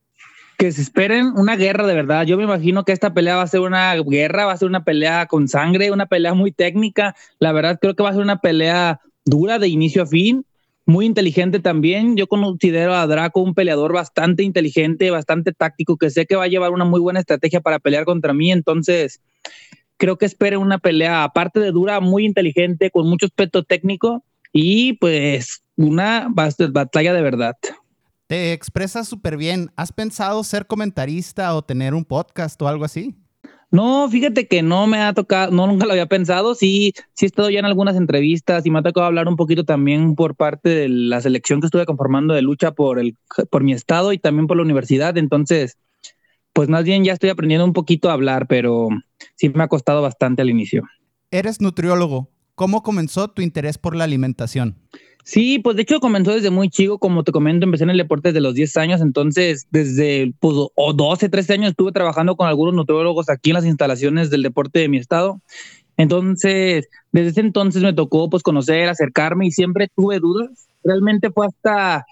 [0.59, 2.25] Que se esperen una guerra de verdad.
[2.25, 4.85] Yo me imagino que esta pelea va a ser una guerra, va a ser una
[4.85, 7.15] pelea con sangre, una pelea muy técnica.
[7.39, 10.47] La verdad creo que va a ser una pelea dura de inicio a fin
[10.87, 12.17] muy inteligente también.
[12.17, 16.49] Yo considero a Draco un peleador bastante inteligente, bastante táctico, que sé que va a
[16.49, 18.53] llevar una muy buena estrategia para pelear contra mí.
[18.53, 19.21] Entonces,
[19.97, 24.95] creo que espere una pelea, aparte de dura, muy inteligente, con mucho aspecto técnico y
[24.95, 27.57] pues una batalla de verdad.
[28.27, 29.71] Te expresas súper bien.
[29.77, 33.15] ¿Has pensado ser comentarista o tener un podcast o algo así?
[33.71, 36.55] No, fíjate que no me ha tocado, no nunca lo había pensado.
[36.55, 39.65] Sí, sí he estado ya en algunas entrevistas y me ha tocado hablar un poquito
[39.65, 43.17] también por parte de la selección que estuve conformando de lucha por el
[43.51, 45.17] por mi estado y también por la universidad.
[45.19, 45.79] Entonces,
[46.53, 48.89] pues más bien ya estoy aprendiendo un poquito a hablar, pero
[49.35, 50.85] sí me ha costado bastante al inicio.
[51.31, 52.31] Eres nutriólogo.
[52.55, 54.79] ¿Cómo comenzó tu interés por la alimentación?
[55.27, 58.29] Sí, pues de hecho comenzó desde muy chico, como te comento, empecé en el deporte
[58.29, 62.75] desde los 10 años, entonces desde pues, o 12, 13 años estuve trabajando con algunos
[62.75, 65.41] nutriólogos aquí en las instalaciones del deporte de mi estado.
[65.97, 70.69] Entonces, desde ese entonces me tocó pues conocer, acercarme y siempre tuve dudas.
[70.85, 72.07] Realmente fue hasta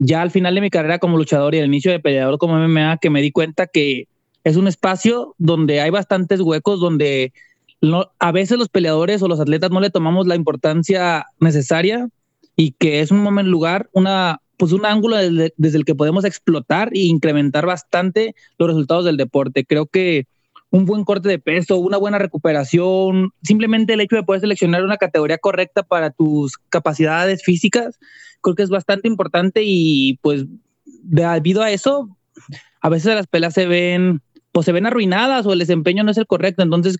[0.00, 2.98] ya al final de mi carrera como luchador y al inicio de peleador como MMA
[3.00, 4.08] que me di cuenta que
[4.42, 7.32] es un espacio donde hay bastantes huecos, donde
[8.18, 12.08] a veces los peleadores o los atletas no le tomamos la importancia necesaria
[12.58, 17.02] y que es un lugar, una, pues un ángulo desde, el que podemos explotar e
[17.02, 19.64] incrementar bastante los resultados del deporte.
[19.64, 20.26] Creo que
[20.70, 24.96] un buen corte de peso, una buena recuperación, simplemente el hecho de poder seleccionar una
[24.96, 28.00] categoría correcta para tus capacidades físicas,
[28.40, 30.44] creo que es bastante importante y pues
[30.84, 32.08] debido a eso,
[32.80, 36.18] a veces las peleas se ven, pues se ven arruinadas o el desempeño no es
[36.18, 36.98] el correcto, entonces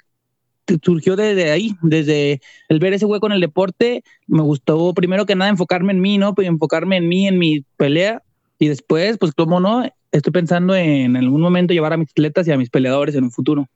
[0.83, 5.35] surgió desde ahí, desde el ver ese hueco en el deporte, me gustó primero que
[5.35, 6.35] nada enfocarme en mí, ¿no?
[6.35, 8.23] Pues enfocarme en mí, en mi pelea,
[8.59, 12.53] y después, pues cómo no, estoy pensando en, algún momento llevar a mis atletas y
[12.53, 13.69] a mis peleadores en un futuro.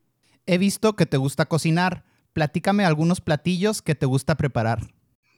[0.46, 2.04] He visto que te gusta cocinar.
[2.32, 4.80] Platícame algunos platillos que te gusta preparar.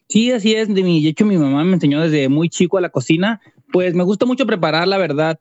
[0.08, 0.72] Sí, así es.
[0.72, 3.40] De, hecho, mi mamá me enseñó desde muy chico a la cocina.
[3.72, 5.38] Pues me gusta mucho preparar, la verdad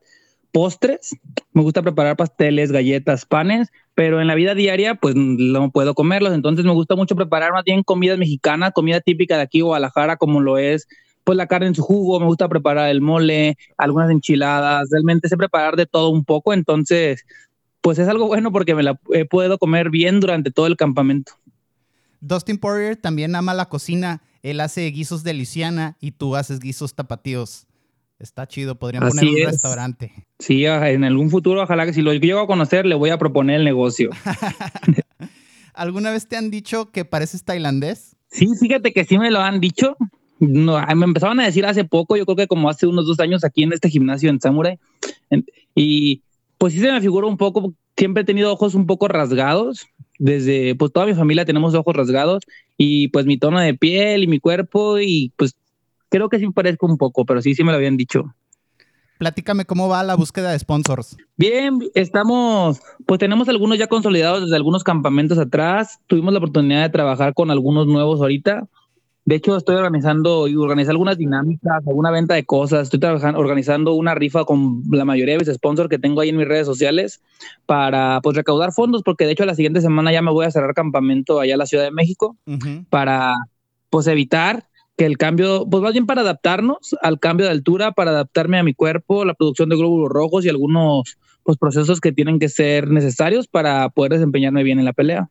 [0.54, 1.16] postres,
[1.52, 6.34] me gusta preparar pasteles, galletas, panes, pero en la vida diaria pues no puedo comerlos,
[6.34, 10.40] entonces me gusta mucho preparar más bien comida mexicana, comida típica de aquí Guadalajara como
[10.40, 10.86] lo es
[11.24, 15.38] pues la carne en su jugo, me gusta preparar el mole, algunas enchiladas, realmente sé
[15.38, 17.24] preparar de todo un poco, entonces
[17.80, 18.94] pues es algo bueno porque me la
[19.30, 21.32] puedo comer bien durante todo el campamento.
[22.20, 26.94] Dustin Poirier también ama la cocina, él hace guisos de Luisiana y tú haces guisos
[26.94, 27.66] tapatíos.
[28.18, 30.12] Está chido, podrían poner un restaurante.
[30.38, 33.56] Sí, en algún futuro, ojalá que si lo llego a conocer, le voy a proponer
[33.56, 34.10] el negocio.
[35.74, 38.16] ¿Alguna vez te han dicho que pareces tailandés?
[38.28, 39.96] Sí, fíjate que sí me lo han dicho.
[40.38, 43.44] No, me empezaban a decir hace poco, yo creo que como hace unos dos años
[43.44, 44.78] aquí en este gimnasio en Samurai.
[45.74, 46.22] Y
[46.58, 49.86] pues sí se me figura un poco, siempre he tenido ojos un poco rasgados.
[50.18, 52.44] desde, pues toda mi familia tenemos ojos rasgados
[52.76, 55.56] y pues mi tono de piel y mi cuerpo y pues
[56.08, 58.34] creo que sí parezco un poco, pero sí, sí me lo habían dicho.
[59.18, 61.16] Platícame cómo va la búsqueda de sponsors.
[61.36, 66.00] Bien, estamos, pues tenemos algunos ya consolidados desde algunos campamentos atrás.
[66.08, 68.66] Tuvimos la oportunidad de trabajar con algunos nuevos ahorita.
[69.26, 72.82] De hecho, estoy organizando y organizando algunas dinámicas, alguna venta de cosas.
[72.82, 76.36] Estoy trabajando, organizando una rifa con la mayoría de mis sponsors que tengo ahí en
[76.36, 77.22] mis redes sociales
[77.64, 80.74] para pues recaudar fondos, porque de hecho la siguiente semana ya me voy a cerrar
[80.74, 82.36] campamento allá en la Ciudad de México
[82.90, 83.34] para
[83.88, 88.12] pues evitar que el cambio, pues más bien para adaptarnos al cambio de altura, para
[88.12, 92.38] adaptarme a mi cuerpo, la producción de glóbulos rojos y algunos pues, procesos que tienen
[92.38, 95.30] que ser necesarios para poder desempeñarme bien en la pelea.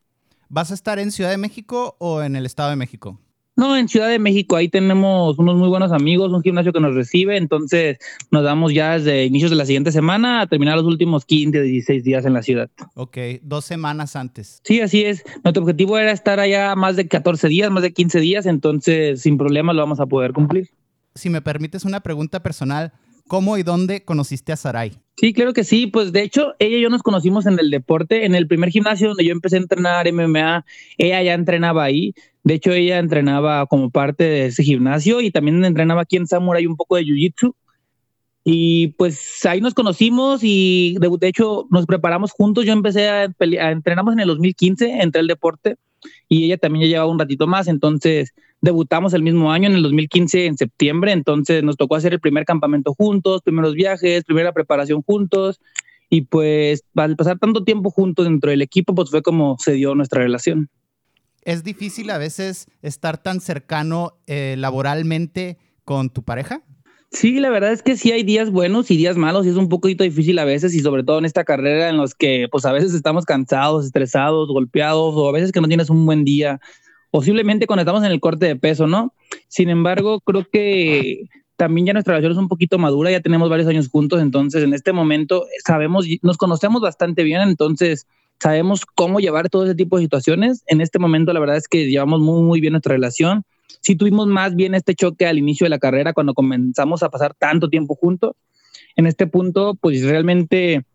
[0.49, 3.19] ¿Vas a estar en Ciudad de México o en el Estado de México?
[3.55, 6.95] No, en Ciudad de México, ahí tenemos unos muy buenos amigos, un gimnasio que nos
[6.95, 7.99] recibe, entonces
[8.31, 11.61] nos damos ya desde inicios de la siguiente semana a terminar los últimos 15 o
[11.61, 12.71] 16 días en la ciudad.
[12.95, 14.59] Ok, dos semanas antes.
[14.63, 15.23] Sí, así es.
[15.43, 19.37] Nuestro objetivo era estar allá más de 14 días, más de 15 días, entonces sin
[19.37, 20.69] problema lo vamos a poder cumplir.
[21.13, 22.91] Si me permites una pregunta personal,
[23.27, 24.91] ¿Cómo y dónde conociste a Sarai?
[25.17, 25.88] Sí, claro que sí.
[25.88, 29.09] Pues de hecho, ella y yo nos conocimos en el deporte, en el primer gimnasio
[29.09, 30.65] donde yo empecé a entrenar MMA.
[30.97, 32.13] Ella ya entrenaba ahí.
[32.43, 36.65] De hecho, ella entrenaba como parte de ese gimnasio y también entrenaba aquí en Samurai
[36.65, 37.55] un poco de Jiu-Jitsu.
[38.43, 42.65] Y pues ahí nos conocimos y de, hecho nos preparamos juntos.
[42.65, 45.77] Yo empecé a, a entrenamos en el 2015, entré al deporte
[46.27, 47.67] y ella también ya llevaba un ratito más.
[47.67, 52.19] Entonces debutamos el mismo año, en el 2015, en septiembre, entonces nos tocó hacer el
[52.19, 55.59] primer campamento juntos, primeros viajes, primera preparación juntos,
[56.09, 59.95] y pues al pasar tanto tiempo juntos dentro del equipo, pues fue como se dio
[59.95, 60.69] nuestra relación.
[61.43, 66.61] ¿Es difícil a veces estar tan cercano eh, laboralmente con tu pareja?
[67.13, 69.69] Sí, la verdad es que sí hay días buenos y días malos y es un
[69.69, 72.71] poquito difícil a veces y sobre todo en esta carrera en los que pues a
[72.71, 76.60] veces estamos cansados, estresados, golpeados o a veces que no tienes un buen día
[77.12, 79.13] posiblemente cuando estamos en el corte de peso, ¿no?
[79.47, 83.67] Sin embargo, creo que también ya nuestra relación es un poquito madura, ya tenemos varios
[83.67, 88.08] años juntos, entonces en este momento sabemos, nos conocemos bastante bien, entonces
[88.39, 90.63] sabemos cómo llevar todo ese tipo de situaciones.
[90.65, 93.43] En este momento la verdad es que llevamos muy, muy bien nuestra relación.
[93.82, 97.34] Sí tuvimos más bien este choque al inicio de la carrera cuando comenzamos a pasar
[97.34, 98.36] tanto tiempo juntos.
[98.95, 100.86] En este punto, pues realmente,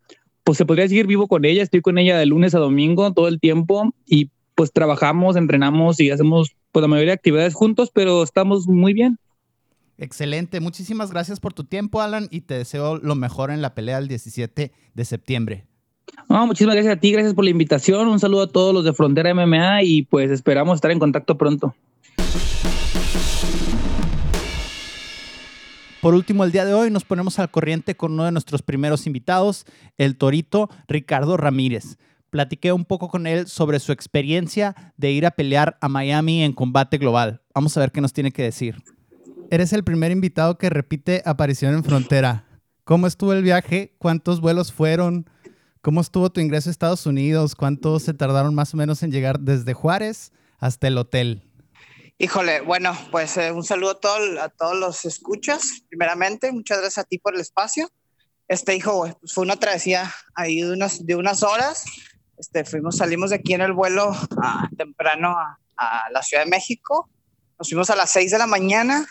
[0.45, 3.29] pues se podría seguir vivo con ella, estoy con ella de lunes a domingo todo
[3.29, 8.23] el tiempo y pues trabajamos, entrenamos y hacemos pues la mayoría de actividades juntos, pero
[8.23, 9.19] estamos muy bien.
[9.99, 13.99] Excelente, muchísimas gracias por tu tiempo, Alan, y te deseo lo mejor en la pelea
[13.99, 15.65] del 17 de septiembre.
[16.29, 18.93] No, muchísimas gracias a ti, gracias por la invitación, un saludo a todos los de
[18.93, 21.75] Frontera MMA y pues esperamos estar en contacto pronto.
[26.09, 29.07] Por último, el día de hoy nos ponemos al corriente con uno de nuestros primeros
[29.07, 29.67] invitados,
[29.99, 31.99] el torito Ricardo Ramírez
[32.31, 36.55] platiqué un poco con él sobre su experiencia de ir a pelear a Miami en
[36.55, 37.43] combate global.
[37.55, 38.83] Vamos a ver qué nos tiene que decir.
[39.51, 42.47] Eres el primer invitado que repite aparición en frontera.
[42.85, 43.95] ¿Cómo estuvo el viaje?
[43.99, 45.29] ¿Cuántos vuelos fueron?
[45.83, 47.55] ¿Cómo estuvo tu ingreso a Estados Unidos?
[47.55, 51.48] ¿Cuántos se tardaron más o menos en llegar desde Juárez hasta el hotel?
[52.21, 56.51] Híjole, bueno, pues eh, un saludo a, todos los escuchas, primeramente.
[56.51, 57.93] Muchas gracias a ti por el espacio.
[58.49, 61.85] Este hijo, pues fue una travesía ahí de unas, de unas horas.
[62.37, 64.11] Este, fuimos, salimos de aquí en el vuelo
[64.43, 67.09] ah, temprano a, la Ciudad de México.
[67.57, 69.07] Nos fuimos a las 6 de la mañana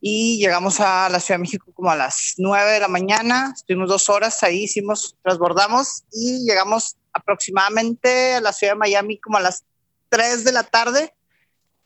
[0.00, 3.52] y llegamos a la Ciudad de México como a las 9 de la mañana.
[3.54, 9.38] Estuvimos dos horas ahí, hicimos, transbordamos y llegamos aproximadamente a la Ciudad de Miami como
[9.38, 9.64] a las
[10.08, 11.15] 3 de la tarde.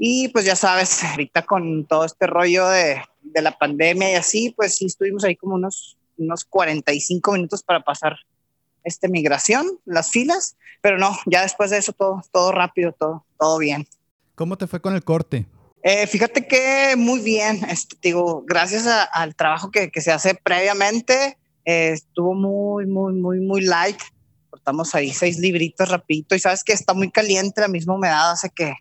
[0.03, 4.55] Y pues ya sabes, ahorita con todo este rollo de, de la pandemia y así,
[4.57, 8.17] pues sí estuvimos ahí como unos, unos 45 minutos para pasar
[8.83, 13.59] este, migración, las filas, pero no, ya después de eso todo, todo rápido, todo, todo
[13.59, 13.87] bien.
[14.37, 15.45] ¿Cómo te fue con el corte?
[15.83, 21.37] Eh, fíjate que muy bien, este, digo, gracias al trabajo que, que, se hace previamente,
[21.67, 24.01] eh, estuvo muy, muy, muy, muy light.
[24.49, 28.49] Cortamos ahí seis libritos rapidito y sabes que está muy caliente, la misma humedad hace
[28.49, 28.73] que,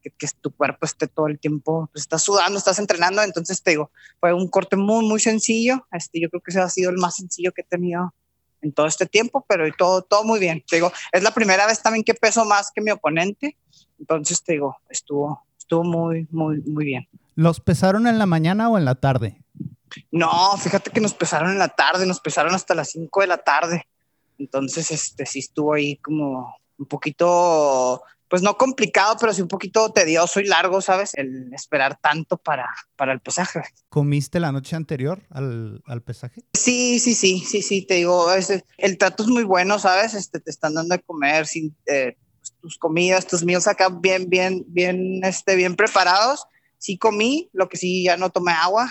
[0.00, 3.70] que, que tu cuerpo esté todo el tiempo, pues estás sudando, estás entrenando, entonces te
[3.72, 5.86] digo, fue un corte muy, muy sencillo.
[5.92, 8.14] Este, yo creo que ese ha sido el más sencillo que he tenido
[8.62, 10.62] en todo este tiempo, pero todo, todo muy bien.
[10.68, 13.56] Te digo, es la primera vez también que peso más que mi oponente,
[13.98, 17.08] entonces te digo, estuvo, estuvo muy, muy, muy bien.
[17.34, 19.42] ¿Los pesaron en la mañana o en la tarde?
[20.10, 23.38] No, fíjate que nos pesaron en la tarde, nos pesaron hasta las 5 de la
[23.38, 23.86] tarde.
[24.38, 29.90] Entonces, este sí estuvo ahí como un poquito pues no complicado, pero sí un poquito
[29.92, 31.10] tedioso y largo, ¿sabes?
[31.14, 33.60] El esperar tanto para, para el pesaje.
[33.88, 36.44] ¿Comiste la noche anterior al, al pesaje?
[36.54, 40.14] Sí, sí, sí, sí, sí, te digo, es, el trato es muy bueno, ¿sabes?
[40.14, 42.16] Este, te están dando de comer sin, eh,
[42.60, 46.46] tus comidas, tus meals acá bien, bien, bien, este, bien preparados.
[46.78, 48.88] Sí comí, lo que sí ya no tomé agua,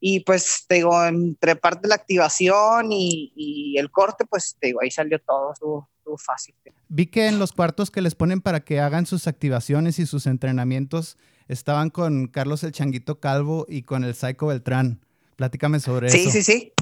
[0.00, 4.68] y pues te digo, entre parte de la activación y, y, el corte, pues te
[4.68, 6.54] digo, ahí salió todo, estuvo, estuvo, fácil.
[6.88, 10.26] Vi que en los cuartos que les ponen para que hagan sus activaciones y sus
[10.26, 11.16] entrenamientos
[11.48, 15.00] estaban con Carlos el Changuito Calvo y con el Psycho Beltrán.
[15.36, 16.30] Platícame sobre sí, eso.
[16.30, 16.72] Sí, sí, sí.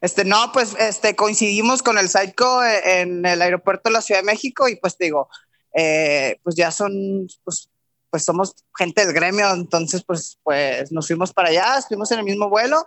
[0.00, 4.26] Este, no, pues este, coincidimos con el Psycho en el aeropuerto de la Ciudad de
[4.26, 5.28] México y pues te digo,
[5.74, 7.70] eh, pues ya son, pues
[8.14, 12.24] pues somos gente del gremio, entonces pues, pues nos fuimos para allá, estuvimos en el
[12.24, 12.86] mismo vuelo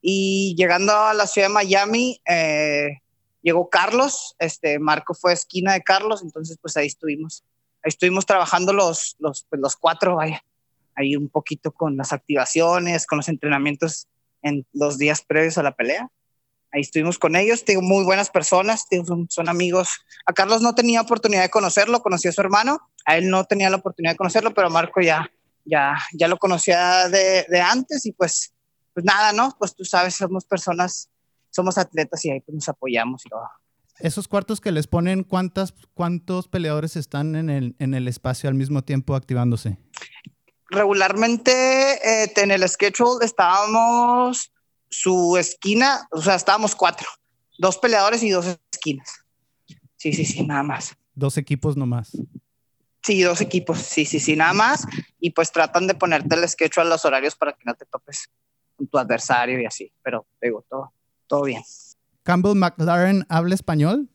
[0.00, 3.00] y llegando a la ciudad de Miami, eh,
[3.42, 7.42] llegó Carlos, este, Marco fue esquina de Carlos, entonces pues ahí estuvimos,
[7.82, 10.44] ahí estuvimos trabajando los, los, pues, los cuatro, vaya,
[10.94, 14.06] ahí un poquito con las activaciones, con los entrenamientos
[14.42, 16.08] en los días previos a la pelea
[16.72, 19.90] ahí estuvimos con ellos, tengo muy buenas personas, son, son, amigos.
[20.26, 23.70] A Carlos no tenía oportunidad de conocerlo, conocí a su hermano, a él no tenía
[23.70, 25.30] la oportunidad de conocerlo, pero a Marco ya,
[25.64, 28.52] ya, ya lo conocía de, de antes y pues,
[28.92, 29.54] pues nada, ¿no?
[29.58, 31.08] Pues tú sabes, somos personas,
[31.50, 33.48] somos atletas y ahí pues nos apoyamos y todo.
[34.00, 38.54] Esos cuartos que les ponen, ¿cuántas, ¿cuántos peleadores están en el, en el espacio al
[38.54, 39.76] mismo tiempo activándose?
[40.70, 41.52] Regularmente
[42.24, 44.52] eh, en el schedule estábamos
[44.90, 47.08] su esquina, o sea, estábamos cuatro,
[47.58, 49.24] dos peleadores y dos esquinas.
[49.96, 50.96] Sí, sí, sí, nada más.
[51.14, 52.16] Dos equipos nomás.
[53.02, 54.86] Sí, dos equipos, sí, sí, sí, nada más.
[55.18, 58.30] Y pues tratan de ponerte el sketch a los horarios para que no te topes
[58.76, 59.92] con tu adversario y así.
[60.02, 60.92] Pero digo, todo,
[61.26, 61.62] todo bien.
[62.22, 64.08] ¿Campbell McLaren habla español?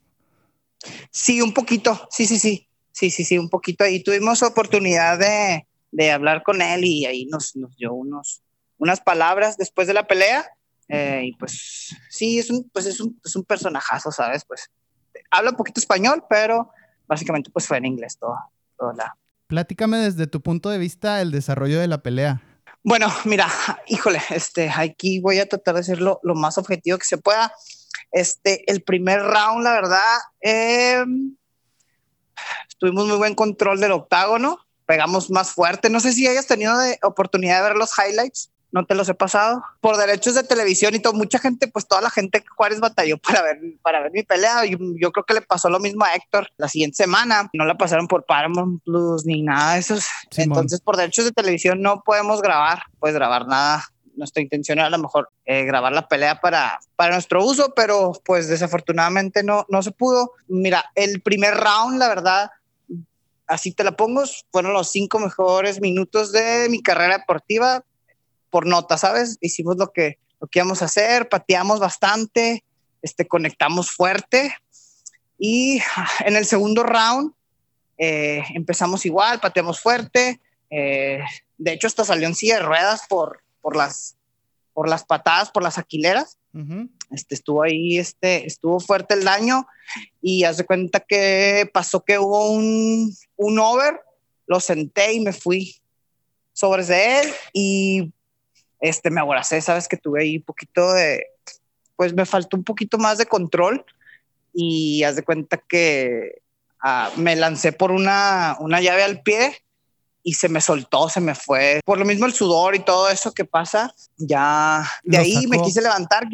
[1.11, 2.67] Sí, un poquito, sí, sí, sí.
[2.91, 3.83] Sí, sí, sí, un poquito.
[3.83, 8.43] Ahí tuvimos oportunidad de, de hablar con él y ahí nos, nos dio unos,
[8.77, 10.45] unas palabras después de la pelea
[10.89, 14.43] eh, y pues sí, es un, pues es un, es un personajazo, ¿sabes?
[14.45, 14.69] Pues
[15.31, 16.71] habla un poquito español, pero
[17.07, 18.37] básicamente pues fue en inglés todo,
[18.77, 19.15] todo la...
[19.47, 22.41] Platícame desde tu punto de vista el desarrollo de la pelea.
[22.83, 23.47] Bueno, mira,
[23.87, 27.53] híjole, este, aquí voy a tratar de ser lo, lo más objetivo que se pueda.
[28.11, 31.03] Este, el primer round, la verdad, eh,
[32.77, 35.89] tuvimos muy buen control del octágono, pegamos más fuerte.
[35.89, 39.13] No sé si hayas tenido de oportunidad de ver los highlights no te los he
[39.13, 39.63] pasado.
[39.79, 43.17] Por derechos de televisión y todo, mucha gente, pues toda la gente que Juárez batalló
[43.19, 44.65] para ver, para ver mi pelea.
[44.65, 47.49] Yo, yo creo que le pasó lo mismo a Héctor la siguiente semana.
[47.53, 49.95] No la pasaron por Paramount Plus ni nada de eso.
[50.37, 53.85] Entonces, por derechos de televisión no podemos grabar, puedes grabar nada.
[54.15, 58.13] Nuestra intención era a lo mejor eh, grabar la pelea para, para nuestro uso, pero
[58.25, 60.31] pues desafortunadamente no, no se pudo.
[60.47, 62.51] Mira, el primer round, la verdad,
[63.45, 67.83] así te la pongo, fueron los cinco mejores minutos de mi carrera deportiva
[68.53, 69.39] por nota, ¿sabes?
[69.41, 72.63] Hicimos lo que, lo que íbamos a hacer, pateamos bastante,
[73.01, 74.55] este, conectamos fuerte.
[75.39, 75.81] Y
[76.19, 77.33] en el segundo round
[77.97, 80.39] eh, empezamos igual, pateamos fuerte,
[80.69, 81.19] eh,
[81.57, 84.17] de hecho hasta salió en silla de ruedas por, por, las,
[84.75, 86.37] por las patadas, por las aquileras.
[87.09, 89.65] este, estuvo ahí, este, estuvo fuerte el daño.
[90.21, 93.99] Y haz de cuenta que pasó que hubo un, un over,
[94.45, 95.75] lo senté y me fui
[96.53, 97.33] sobre de él.
[97.51, 98.13] Y
[98.83, 101.25] este, me abracé, sabes que tuve ahí un poquito de,
[101.95, 103.85] pues me faltó un poquito más de control
[104.53, 106.41] y haz de cuenta que
[106.83, 109.57] ah, me lancé por una, una llave al pie
[110.21, 111.79] y se me soltó, se me fue.
[111.85, 115.81] Por lo mismo el sudor y todo eso que pasa, ya de ahí me quise
[115.81, 116.27] levantar.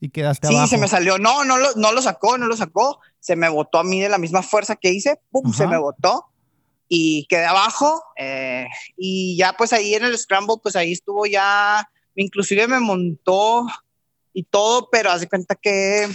[0.00, 0.68] Y quedaste sí, abajo.
[0.68, 1.18] se me salió.
[1.18, 3.00] No, no lo, no lo sacó, no lo sacó.
[3.18, 5.20] Se me botó a mí de la misma fuerza que hice.
[5.32, 5.52] ¡Pum!
[5.52, 6.26] Se me botó
[6.88, 8.66] y quedé abajo eh,
[8.96, 13.66] y ya pues ahí en el scramble pues ahí estuvo ya, inclusive me montó
[14.32, 16.08] y todo, pero haz de cuenta que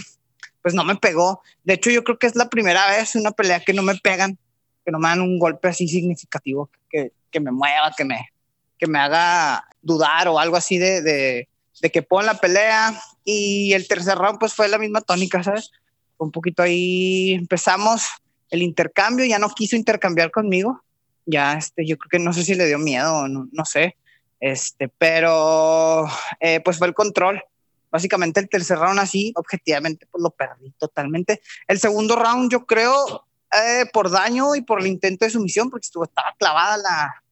[0.62, 1.42] pues no me pegó.
[1.62, 4.38] De hecho yo creo que es la primera vez una pelea que no me pegan,
[4.84, 8.30] que no me dan un golpe así significativo, que, que me mueva, que me,
[8.78, 11.48] que me haga dudar o algo así de, de,
[11.80, 13.00] de que ponga la pelea.
[13.24, 15.70] Y el tercer round pues fue la misma tónica, ¿sabes?
[16.16, 18.02] Un poquito ahí empezamos
[18.50, 20.82] el intercambio, ya no quiso intercambiar conmigo,
[21.26, 23.96] ya este, yo creo que no sé si le dio miedo, no, no sé,
[24.40, 26.06] este, pero
[26.40, 27.42] eh, pues fue el control.
[27.90, 31.40] Básicamente el tercer round así, objetivamente, pues lo perdí totalmente.
[31.68, 35.86] El segundo round yo creo eh, por daño y por el intento de sumisión, porque
[35.86, 37.22] estuvo, estaba clavada la,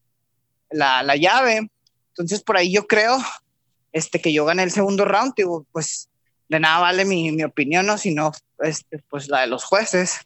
[0.71, 1.69] la, la llave.
[2.11, 3.19] Entonces por ahí yo creo
[3.93, 6.09] este, que yo gané el segundo round, digo, pues
[6.49, 7.99] de nada vale mi, mi opinión, ¿no?
[7.99, 10.21] sino este, pues la de los jueces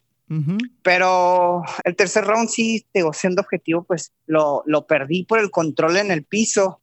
[0.81, 5.97] Pero el tercer round sí, digo, siendo objetivo, pues lo, lo perdí por el control
[5.97, 6.81] en el piso.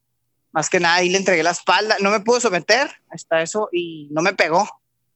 [0.53, 1.97] Más que nada, ahí le entregué la espalda.
[2.01, 4.66] No me pudo someter hasta eso y no me pegó.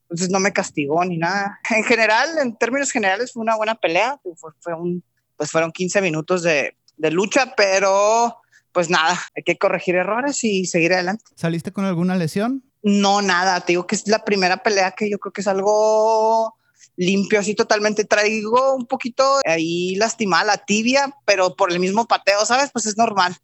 [0.02, 1.58] Entonces no me castigó ni nada.
[1.70, 4.20] En general, en términos generales, fue una buena pelea.
[4.60, 5.02] Fue, un,
[5.36, 8.36] pues fueron 15 minutos de, de lucha, pero
[8.72, 11.24] pues nada, hay que corregir errores y seguir adelante.
[11.34, 12.62] ¿Saliste con alguna lesión?
[12.82, 13.60] No, nada.
[13.60, 16.57] Te digo que es la primera pelea que yo creo que es algo
[16.98, 18.04] limpio así totalmente.
[18.04, 22.70] Traigo un poquito ahí lastimada la tibia, pero por el mismo pateo, ¿sabes?
[22.72, 23.36] Pues es normal.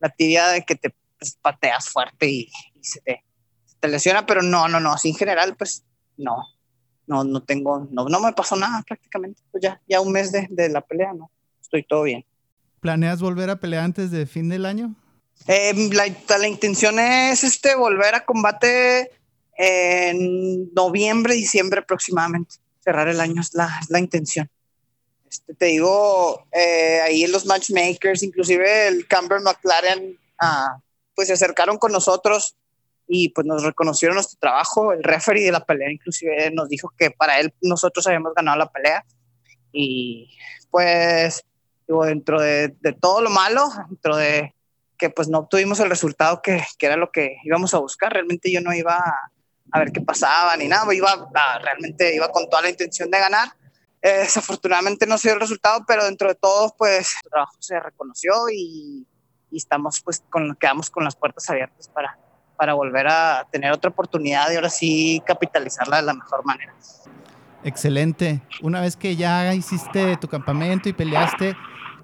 [0.00, 2.50] La tibia de que te pues, pateas fuerte y,
[2.82, 3.00] se,
[3.80, 4.92] te, lesiona, pero no, no, no.
[4.92, 5.84] Así en general, pues
[6.18, 6.36] no.
[7.06, 9.40] No, no tengo, no, no me pasó nada prácticamente.
[9.52, 11.30] Pues ya, ya un mes de, de la pelea, ¿no?
[11.60, 12.24] Estoy todo bien.
[12.80, 14.94] ¿Planeas volver a pelear antes de fin del año?
[15.46, 16.06] Eh, la,
[16.38, 19.12] la, intención es este, volver a combate
[19.56, 24.48] en noviembre, diciembre aproximadamente cerrar el año es la, la intención.
[25.28, 30.78] Este, te digo, eh, ahí en los matchmakers, inclusive el Camber McLaren, ah,
[31.16, 32.54] pues se acercaron con nosotros
[33.08, 34.92] y pues nos reconocieron nuestro trabajo.
[34.92, 38.70] El referee de la pelea inclusive nos dijo que para él nosotros habíamos ganado la
[38.70, 39.04] pelea.
[39.72, 40.30] Y
[40.70, 41.44] pues,
[41.88, 44.54] digo, dentro de, de todo lo malo, dentro de
[44.96, 48.50] que pues no obtuvimos el resultado que, que, era lo que íbamos a buscar, realmente
[48.52, 49.32] yo no iba a
[49.72, 51.28] a ver qué pasaba ni nada, iba
[51.62, 53.48] realmente iba con toda la intención de ganar.
[54.02, 57.80] Eh, desafortunadamente no se dio el resultado, pero dentro de todo, pues el trabajo se
[57.80, 59.06] reconoció y,
[59.50, 62.16] y, estamos, pues, con, quedamos con las puertas abiertas para,
[62.56, 66.74] para volver a tener otra oportunidad y ahora sí capitalizarla de la mejor manera.
[67.64, 68.42] Excelente.
[68.62, 71.56] Una vez que ya hiciste tu campamento y peleaste,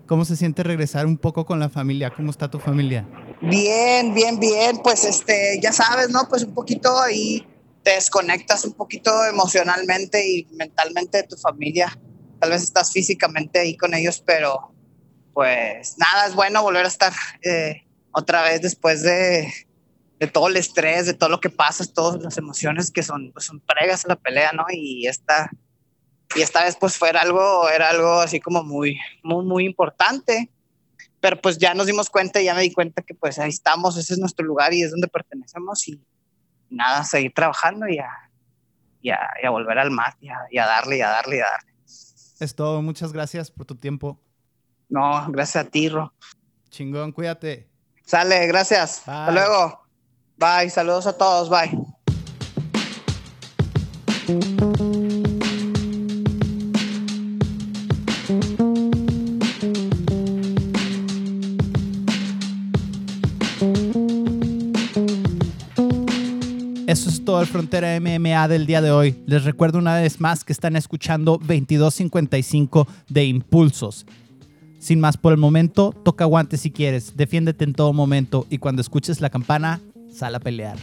[0.09, 2.11] ¿cómo se siente regresar un poco con la familia?
[2.11, 3.07] ¿Cómo está tu familia?
[3.41, 4.79] Bien, bien, bien.
[4.83, 6.27] Pues este, ya sabes, ¿no?
[6.29, 7.47] Pues un poquito ahí
[7.83, 11.99] te desconectas un poquito emocionalmente y mentalmente de tu familia.
[12.41, 14.73] Tal vez estás físicamente ahí con ellos, pero
[15.33, 17.13] pues nada, es bueno volver a estar
[17.43, 19.53] eh, otra vez después de,
[20.21, 23.47] de, todo el estrés, de todo lo que pasa, todas las emociones que son, pues,
[23.47, 24.67] son pregas a la pelea, ¿no?
[24.71, 25.51] Y esta,
[26.37, 30.51] y esta vez pues fue algo, era algo así como muy, muy, muy importante.
[31.21, 33.97] Pero pues ya nos dimos cuenta y ya me di cuenta que pues ahí estamos,
[33.97, 36.01] ese es nuestro lugar y es donde pertenecemos y,
[36.73, 38.09] nada, seguir trabajando y a,
[39.01, 41.75] y a, volver al mat y a, darle y a darle y a darle.
[42.41, 44.21] Es todo, muchas gracias por tu tiempo.
[44.89, 46.13] No, gracias a ti, Ro.
[46.71, 47.69] Chingón, cuídate.
[48.05, 49.07] Sale, gracias.
[49.07, 49.87] Hasta luego.
[50.37, 51.71] Bye, saludos a todos, bye.
[67.25, 69.23] Todo el Frontera MMA del día de hoy.
[69.27, 74.07] Les recuerdo una vez más que están escuchando 2255 de Impulsos.
[74.79, 78.83] Sin más por el momento, toca guantes si quieres, defiéndete en todo momento y cuando
[78.83, 79.81] escuches la campana,
[80.13, 80.77] sal a pelear.